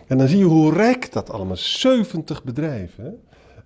En 0.07 0.17
dan 0.17 0.27
zie 0.27 0.37
je 0.37 0.43
hoe 0.43 0.73
rijk 0.73 1.11
dat 1.11 1.29
allemaal, 1.29 1.57
70 1.57 2.43
bedrijven. 2.43 3.03
Hè? 3.03 3.09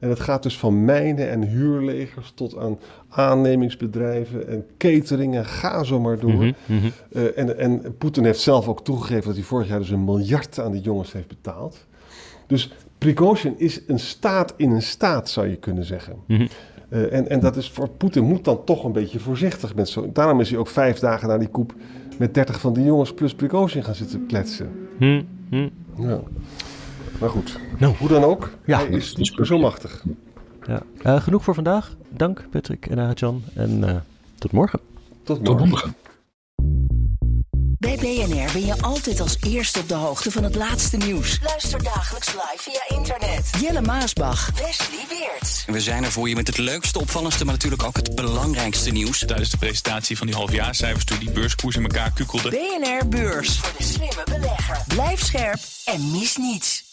En 0.01 0.09
het 0.09 0.19
gaat 0.19 0.43
dus 0.43 0.57
van 0.57 0.85
mijnen 0.85 1.29
en 1.29 1.41
huurlegers 1.41 2.31
tot 2.35 2.57
aan 2.57 2.79
aannemingsbedrijven 3.09 4.47
en 4.47 4.65
catering 4.77 5.35
en 5.35 5.45
ga 5.45 5.83
zo 5.83 5.99
maar 5.99 6.19
door. 6.19 6.31
Mm 6.31 6.55
-hmm. 6.65 6.91
uh, 7.11 7.37
en 7.37 7.57
en 7.57 7.97
Poetin 7.97 8.23
heeft 8.23 8.39
zelf 8.39 8.67
ook 8.67 8.83
toegegeven 8.83 9.25
dat 9.25 9.35
hij 9.35 9.43
vorig 9.43 9.67
jaar 9.67 9.79
dus 9.79 9.89
een 9.89 10.03
miljard 10.03 10.59
aan 10.59 10.71
die 10.71 10.81
jongens 10.81 11.11
heeft 11.11 11.27
betaald. 11.27 11.85
Dus 12.47 12.73
Prigozhin 12.97 13.53
is 13.57 13.81
een 13.87 13.99
staat 13.99 14.53
in 14.57 14.71
een 14.71 14.81
staat, 14.81 15.29
zou 15.29 15.47
je 15.47 15.55
kunnen 15.55 15.85
zeggen. 15.85 16.15
Mm 16.27 16.37
-hmm. 16.37 16.47
uh, 16.89 17.13
en, 17.13 17.29
en 17.29 17.39
dat 17.39 17.55
is 17.55 17.69
voor 17.69 17.89
Poetin 17.89 18.23
moet 18.23 18.43
dan 18.43 18.63
toch 18.63 18.83
een 18.83 18.91
beetje 18.91 19.19
voorzichtig 19.19 19.75
met 19.75 19.89
zo. 19.89 20.09
Daarom 20.13 20.39
is 20.39 20.49
hij 20.49 20.59
ook 20.59 20.67
vijf 20.67 20.99
dagen 20.99 21.27
na 21.27 21.37
die 21.37 21.47
koep 21.47 21.73
met 22.17 22.33
30 22.33 22.59
van 22.59 22.73
die 22.73 22.83
jongens 22.83 23.13
plus 23.13 23.35
Prigozhin 23.35 23.83
gaan 23.83 23.95
zitten 23.95 24.25
kletsen. 24.25 24.71
Ja. 25.97 26.21
Maar 27.21 27.29
goed, 27.29 27.59
nou, 27.77 27.95
hoe 27.97 28.07
dan 28.07 28.23
ook, 28.23 28.49
ja. 28.65 28.77
hij 28.77 28.87
is 28.87 29.15
niet 29.15 29.39
zo 29.41 29.57
machtig. 29.57 30.03
Ja. 30.67 30.81
Uh, 31.03 31.21
genoeg 31.21 31.43
voor 31.43 31.53
vandaag. 31.53 31.95
Dank 32.09 32.45
Patrick 32.51 32.85
en 32.85 32.99
Ajan. 32.99 33.43
En 33.53 33.83
uh, 33.83 33.95
tot 34.37 34.51
morgen. 34.51 34.79
Tot 35.23 35.43
morgen. 35.43 35.57
Tot 35.57 35.69
morgen. 35.69 35.95
Bij 37.79 37.95
BNR 37.95 38.51
ben 38.53 38.65
je 38.65 38.81
altijd 38.81 39.19
als 39.19 39.37
eerste 39.41 39.79
op 39.79 39.87
de 39.87 39.93
hoogte 39.93 40.31
van 40.31 40.43
het 40.43 40.55
laatste 40.55 40.97
nieuws. 40.97 41.39
Luister 41.43 41.83
dagelijks 41.83 42.33
live 42.33 42.57
via 42.57 42.97
internet. 42.97 43.49
Jelle 43.61 43.81
Maasbach. 43.81 44.51
Wesley 44.51 45.05
Weert. 45.09 45.65
We 45.67 45.81
zijn 45.81 46.03
er 46.03 46.11
voor 46.11 46.29
je 46.29 46.35
met 46.35 46.47
het 46.47 46.57
leukste, 46.57 46.99
opvallendste, 46.99 47.43
maar 47.45 47.53
natuurlijk 47.53 47.83
ook 47.83 47.95
het 47.95 48.15
belangrijkste 48.15 48.91
nieuws. 48.91 49.19
Tijdens 49.19 49.49
de 49.49 49.57
presentatie 49.57 50.17
van 50.17 50.27
die 50.27 50.35
halfjaarcijfers 50.35 51.05
toen 51.05 51.19
die 51.19 51.31
beurskoers 51.31 51.75
in 51.75 51.83
elkaar 51.83 52.11
kukkelde. 52.11 52.49
BNR 52.49 53.07
Beurs. 53.07 53.59
Voor 53.59 53.77
de 53.77 53.83
slimme 53.83 54.23
belegger. 54.25 54.77
Blijf 54.87 55.23
scherp 55.23 55.59
en 55.85 56.11
mis 56.11 56.37
niets. 56.37 56.90